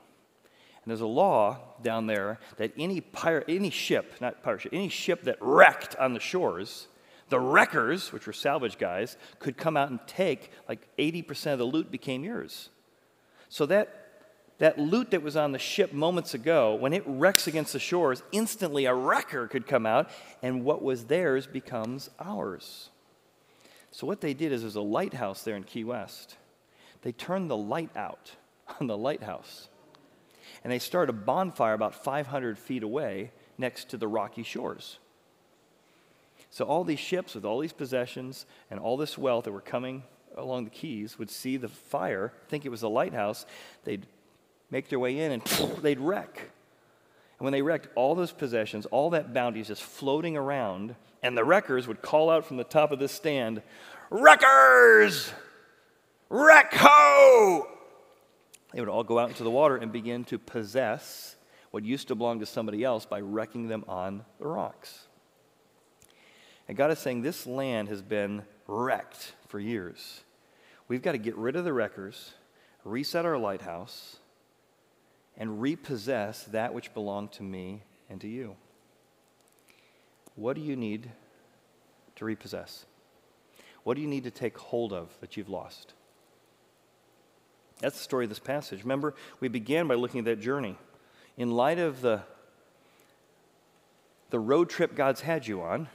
And 0.85 0.91
there's 0.91 1.01
a 1.01 1.07
law 1.07 1.57
down 1.81 2.05
there 2.05 2.39
that 2.57 2.71
any 2.77 3.01
pirate, 3.01 3.45
any 3.47 3.71
ship, 3.71 4.13
not 4.21 4.43
pirate 4.43 4.61
ship, 4.61 4.73
any 4.73 4.87
ship 4.87 5.23
that 5.23 5.37
wrecked 5.41 5.95
on 5.95 6.13
the 6.13 6.19
shores, 6.19 6.87
the 7.29 7.39
wreckers, 7.39 8.13
which 8.13 8.27
were 8.27 8.33
salvage 8.33 8.77
guys, 8.77 9.17
could 9.39 9.57
come 9.57 9.75
out 9.75 9.89
and 9.89 9.99
take 10.05 10.51
like 10.69 10.87
80% 10.97 11.53
of 11.53 11.59
the 11.59 11.65
loot 11.65 11.89
became 11.89 12.23
yours. 12.23 12.69
So 13.49 13.65
that 13.65 14.01
that 14.59 14.77
loot 14.79 15.11
that 15.11 15.21
was 15.21 15.35
on 15.35 15.51
the 15.51 15.59
ship 15.59 15.91
moments 15.91 16.33
ago, 16.33 16.75
when 16.75 16.93
it 16.93 17.03
wrecks 17.05 17.45
against 17.45 17.73
the 17.73 17.79
shores, 17.79 18.23
instantly 18.31 18.85
a 18.85 18.93
wrecker 18.93 19.47
could 19.47 19.67
come 19.67 19.85
out, 19.85 20.09
and 20.41 20.63
what 20.63 20.81
was 20.81 21.05
theirs 21.05 21.45
becomes 21.45 22.09
ours. 22.19 22.89
So, 23.91 24.07
what 24.07 24.21
they 24.21 24.33
did 24.33 24.53
is 24.53 24.61
there's 24.61 24.75
a 24.75 24.81
lighthouse 24.81 25.43
there 25.43 25.57
in 25.57 25.63
Key 25.63 25.83
West. 25.83 26.37
They 27.01 27.11
turned 27.11 27.49
the 27.49 27.57
light 27.57 27.89
out 27.97 28.31
on 28.79 28.87
the 28.87 28.97
lighthouse 28.97 29.67
and 30.65 30.71
they 30.71 30.79
started 30.79 31.11
a 31.11 31.17
bonfire 31.17 31.75
about 31.75 31.93
500 31.93 32.57
feet 32.57 32.81
away 32.81 33.31
next 33.55 33.89
to 33.89 33.97
the 33.97 34.07
rocky 34.07 34.41
shores. 34.41 34.97
So 36.49 36.65
all 36.65 36.83
these 36.83 36.97
ships 36.97 37.35
with 37.35 37.45
all 37.45 37.59
these 37.59 37.71
possessions 37.71 38.47
and 38.71 38.79
all 38.79 38.97
this 38.97 39.15
wealth 39.15 39.45
that 39.45 39.51
were 39.51 39.61
coming 39.61 40.01
along 40.35 40.63
the 40.63 40.71
keys 40.71 41.19
would 41.19 41.29
see 41.29 41.57
the 41.57 41.67
fire, 41.67 42.33
think 42.47 42.65
it 42.65 42.69
was 42.69 42.81
a 42.81 42.87
lighthouse, 42.87 43.45
they'd 43.83 44.07
make 44.71 44.89
their 44.89 44.97
way 44.97 45.19
in 45.19 45.33
and 45.33 45.43
they'd 45.83 45.99
wreck. 45.99 46.49
And 47.37 47.45
when 47.45 47.53
they 47.53 47.61
wrecked, 47.61 47.89
all 47.93 48.15
those 48.15 48.31
possessions, 48.31 48.87
all 48.87 49.11
that 49.11 49.35
bounty 49.35 49.59
is 49.59 49.67
just 49.67 49.83
floating 49.83 50.35
around, 50.35 50.95
and 51.21 51.37
the 51.37 51.43
wreckers 51.43 51.87
would 51.87 52.01
call 52.01 52.31
out 52.31 52.43
from 52.43 52.57
the 52.57 52.63
top 52.63 52.91
of 52.91 52.97
this 52.97 53.11
stand, 53.11 53.61
Wreckers! 54.09 55.31
Wreck 56.27 56.73
ho! 56.73 57.74
They 58.75 58.81
would 58.81 58.89
all 58.89 59.05
go 59.05 59.19
out 59.19 59.29
into 59.29 59.45
the 59.45 59.49
water 59.49 59.77
and 59.77 59.89
begin 59.89 60.25
to 60.25 60.37
possess 60.37 61.37
what 61.71 61.85
used 61.85 62.09
to 62.09 62.15
belong 62.15 62.41
to 62.41 62.45
somebody 62.45 62.83
else 62.83 63.05
by 63.05 63.21
wrecking 63.21 63.69
them 63.69 63.85
on 63.87 64.25
the 64.37 64.47
rocks. 64.47 65.07
And 66.67 66.75
God 66.75 66.91
is 66.91 66.99
saying 66.99 67.21
this 67.21 67.47
land 67.47 67.87
has 67.87 68.01
been 68.01 68.43
wrecked 68.67 69.33
for 69.47 69.61
years. 69.61 70.25
We've 70.89 71.01
got 71.01 71.13
to 71.13 71.17
get 71.17 71.37
rid 71.37 71.55
of 71.55 71.63
the 71.63 71.71
wreckers, 71.71 72.33
reset 72.83 73.25
our 73.25 73.37
lighthouse, 73.37 74.17
and 75.37 75.61
repossess 75.61 76.43
that 76.43 76.73
which 76.73 76.93
belonged 76.93 77.31
to 77.33 77.43
me 77.43 77.81
and 78.09 78.19
to 78.19 78.27
you. 78.27 78.57
What 80.35 80.57
do 80.57 80.61
you 80.61 80.75
need 80.75 81.11
to 82.17 82.25
repossess? 82.25 82.85
What 83.83 83.93
do 83.93 84.01
you 84.01 84.09
need 84.09 84.25
to 84.25 84.31
take 84.31 84.57
hold 84.57 84.91
of 84.91 85.17
that 85.21 85.37
you've 85.37 85.47
lost? 85.47 85.93
That's 87.79 87.97
the 87.97 88.03
story 88.03 88.25
of 88.25 88.29
this 88.29 88.39
passage. 88.39 88.83
Remember, 88.83 89.13
we 89.39 89.47
began 89.47 89.87
by 89.87 89.95
looking 89.95 90.19
at 90.19 90.25
that 90.25 90.39
journey. 90.39 90.77
In 91.37 91.51
light 91.51 91.79
of 91.79 92.01
the, 92.01 92.21
the 94.29 94.39
road 94.39 94.69
trip 94.69 94.95
God's 94.95 95.21
had 95.21 95.45
you 95.45 95.61
on, 95.61 95.89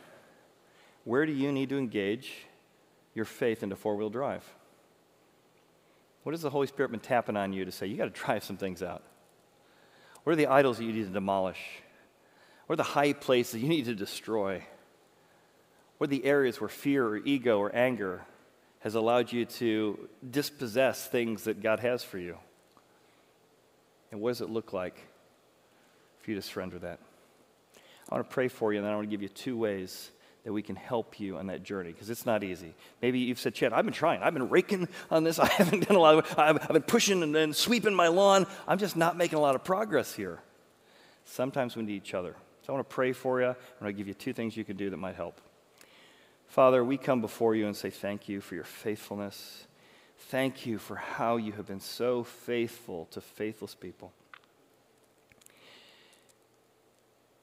where 1.05 1.25
do 1.25 1.33
you 1.33 1.51
need 1.51 1.71
to 1.71 1.79
engage 1.79 2.33
your 3.15 3.25
faith 3.25 3.63
into 3.63 3.77
four 3.77 3.97
wheel 3.97 4.11
drive? 4.11 4.45
What 6.23 6.33
has 6.33 6.43
the 6.43 6.51
Holy 6.51 6.67
Spirit 6.67 6.91
been 6.91 7.01
tapping 7.01 7.37
on 7.37 7.53
you 7.53 7.65
to 7.65 7.73
say, 7.73 7.87
you 7.87 7.97
got 7.97 8.05
to 8.15 8.21
drive 8.21 8.45
some 8.45 8.59
things 8.59 8.83
out? 8.83 9.03
What 10.25 10.35
are 10.35 10.37
the 10.37 10.49
idols 10.49 10.77
that 10.77 10.85
you 10.85 10.93
need 10.93 11.07
to 11.07 11.13
demolish? 11.13 11.61
What 12.67 12.75
are 12.75 12.77
the 12.77 12.83
high 12.83 13.15
places 13.15 13.63
you 13.63 13.69
need 13.69 13.87
to 13.87 13.95
destroy? 13.95 14.63
What 15.97 16.09
are 16.09 16.11
the 16.11 16.25
areas 16.25 16.61
where 16.61 16.69
fear 16.69 17.07
or 17.07 17.17
ego 17.17 17.59
or 17.59 17.75
anger 17.75 18.27
has 18.81 18.95
allowed 18.95 19.33
you 19.33 19.45
to 19.45 20.09
dispossess 20.29 21.07
things 21.07 21.45
that 21.45 21.63
God 21.63 21.81
has 21.81 22.03
for 22.03 22.19
you. 22.19 22.37
And 24.11 24.21
what 24.21 24.31
does 24.31 24.41
it 24.41 24.51
look 24.51 24.73
like 24.73 24.97
for 26.21 26.31
you 26.31 26.37
to 26.37 26.43
surrender 26.43 26.79
that? 26.81 26.99
I 28.09 28.15
want 28.15 28.29
to 28.29 28.35
pray 28.35 28.49
for 28.49 28.73
you, 28.73 28.79
and 28.79 28.87
then 28.87 28.93
I 28.93 28.97
want 28.97 29.09
to 29.09 29.11
give 29.11 29.23
you 29.23 29.29
two 29.29 29.57
ways 29.57 30.11
that 30.45 30.53
we 30.53 30.63
can 30.63 30.75
help 30.75 31.21
you 31.21 31.37
on 31.37 31.49
that 31.49 31.63
journey 31.63 31.93
because 31.93 32.09
it's 32.09 32.25
not 32.25 32.43
easy. 32.43 32.75
Maybe 33.03 33.19
you've 33.19 33.39
said, 33.39 33.55
Chad, 33.55 33.73
I've 33.73 33.85
been 33.85 33.95
trying. 33.95 34.23
I've 34.23 34.33
been 34.33 34.49
raking 34.49 34.89
on 35.11 35.23
this. 35.23 35.39
I 35.39 35.47
haven't 35.47 35.87
done 35.87 35.97
a 35.97 36.01
lot 36.01 36.15
of 36.17 36.39
I've, 36.39 36.59
I've 36.63 36.73
been 36.73 36.83
pushing 36.83 37.23
and 37.23 37.35
then 37.35 37.53
sweeping 37.53 37.95
my 37.95 38.09
lawn. 38.09 38.47
I'm 38.67 38.79
just 38.79 38.97
not 38.97 39.17
making 39.17 39.39
a 39.39 39.43
lot 39.43 39.55
of 39.55 39.63
progress 39.63 40.15
here. 40.15 40.41
Sometimes 41.27 41.77
we 41.77 41.83
need 41.83 41.93
each 41.93 42.15
other. 42.15 42.35
So 42.63 42.73
I 42.73 42.77
want 42.77 42.89
to 42.89 42.95
pray 42.95 43.13
for 43.13 43.41
you. 43.41 43.49
And 43.49 43.57
to 43.87 43.93
give 43.93 44.09
you 44.09 44.15
two 44.15 44.33
things 44.33 44.57
you 44.57 44.65
can 44.65 44.77
do 44.77 44.91
that 44.91 44.97
might 44.97 45.15
help. 45.15 45.41
Father, 46.51 46.85
we 46.85 46.99
come 46.99 47.21
before 47.21 47.55
you 47.55 47.69
and 47.69 47.77
say 47.77 47.91
thank 47.91 48.29
you 48.29 48.41
for 48.41 48.57
your 48.57 48.65
faithfulness. 48.65 49.69
Thank 50.19 50.67
you 50.67 50.79
for 50.79 50.97
how 50.97 51.37
you 51.37 51.53
have 51.53 51.69
been 51.69 51.79
so 51.79 52.25
faithful 52.25 53.07
to 53.13 53.21
faithless 53.21 53.77
people. 53.77 54.13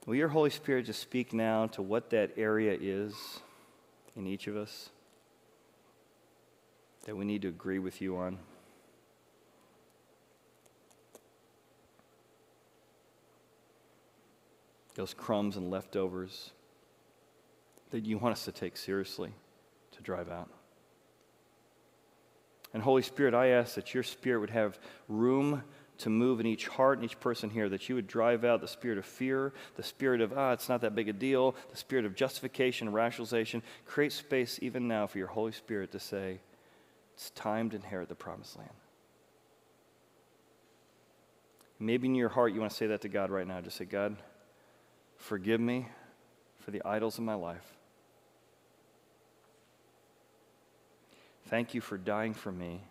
Will 0.06 0.16
your 0.16 0.28
Holy 0.28 0.50
Spirit 0.50 0.88
just 0.88 1.02
speak 1.02 1.32
now 1.32 1.68
to 1.68 1.82
what 1.82 2.10
that 2.10 2.32
area 2.36 2.78
is 2.80 3.40
in 4.18 4.28
each 4.28 4.46
of 4.48 4.58
us 4.58 4.90
that 7.06 7.16
we 7.16 7.24
need 7.24 7.44
to 7.44 7.48
agree 7.48 7.80
with 7.80 8.02
you 8.02 8.18
on? 8.18 8.38
Those 14.96 15.14
crumbs 15.14 15.56
and 15.56 15.72
leftovers 15.72 16.52
that 17.92 18.06
you 18.06 18.18
want 18.18 18.34
us 18.34 18.46
to 18.46 18.52
take 18.52 18.78
seriously 18.78 19.32
to 19.92 20.02
drive 20.02 20.30
out. 20.30 20.50
And 22.74 22.84
Holy 22.84 23.02
Spirit, 23.02 23.34
I 23.34 23.48
ask 23.48 23.76
that 23.76 23.94
your 23.94 24.04
spirit 24.04 24.40
would 24.40 24.50
have 24.50 24.78
room 25.08 25.64
to 26.00 26.10
move 26.10 26.40
in 26.40 26.46
each 26.46 26.68
heart 26.68 27.00
and 27.00 27.06
each 27.06 27.20
person 27.20 27.50
here, 27.50 27.70
that 27.70 27.90
you 27.90 27.96
would 27.96 28.08
drive 28.08 28.44
out 28.44 28.62
the 28.62 28.68
spirit 28.68 28.98
of 28.98 29.06
fear, 29.06 29.54
the 29.76 29.84
spirit 29.84 30.22
of, 30.22 30.38
ah, 30.38 30.52
it's 30.52 30.70
not 30.70 30.82
that 30.82 30.94
big 30.94 31.10
a 31.10 31.14
deal, 31.14 31.56
the 31.72 31.78
spirit 31.78 32.06
of 32.06 32.16
justification 32.16 32.92
rationalization. 32.92 33.64
Create 33.86 34.12
space 34.12 34.60
even 34.62 34.88
now 34.88 35.08
for 35.08 35.18
your 35.18 35.28
Holy 35.28 35.52
Spirit 35.52 35.92
to 35.94 36.00
say, 36.00 36.40
it's 37.16 37.32
time 37.32 37.70
to 37.72 37.78
inherit 37.78 38.10
the 38.10 38.16
promised 38.16 38.58
land. 38.58 38.70
Maybe 41.80 42.08
in 42.08 42.16
your 42.16 42.30
heart 42.30 42.54
you 42.54 42.60
want 42.60 42.72
to 42.72 42.78
say 42.78 42.88
that 42.88 43.02
to 43.02 43.10
God 43.10 43.32
right 43.32 43.48
now. 43.48 43.62
Just 43.62 43.78
say, 43.78 43.86
God, 43.86 44.18
forgive 45.18 45.60
me 45.60 45.88
for 46.60 46.72
the 46.72 46.82
idols 46.86 47.18
of 47.18 47.24
my 47.24 47.36
life. 47.36 47.77
Thank 51.48 51.74
you 51.74 51.80
for 51.80 51.98
dying 51.98 52.34
for 52.34 52.52
me. 52.52 52.82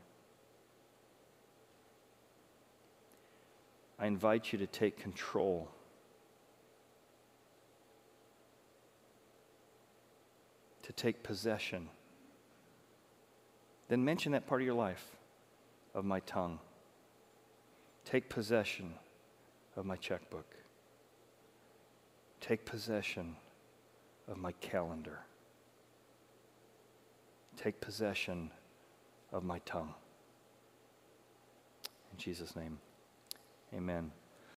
I 3.99 4.07
invite 4.07 4.53
you 4.53 4.59
to 4.59 4.67
take 4.67 4.99
control. 4.99 5.69
To 10.85 10.93
take 10.93 11.23
possession. 11.23 11.89
Then 13.89 14.05
mention 14.05 14.33
that 14.33 14.47
part 14.47 14.63
of 14.63 14.67
your 14.67 14.75
life 14.75 15.05
of 15.95 16.07
my 16.07 16.21
tongue. 16.21 16.59
Take 18.07 18.31
possession 18.31 18.95
of 19.77 19.85
my 19.85 19.97
checkbook. 19.97 20.55
Take 22.41 22.65
possession 22.65 23.37
of 24.29 24.39
my 24.39 24.53
calendar 24.53 25.21
Take 27.57 27.81
possession 27.81 28.51
of 29.33 29.43
my 29.45 29.59
tongue. 29.61 29.95
In 32.13 32.19
Jesus' 32.19 32.55
name, 32.55 32.79
amen. 33.75 34.13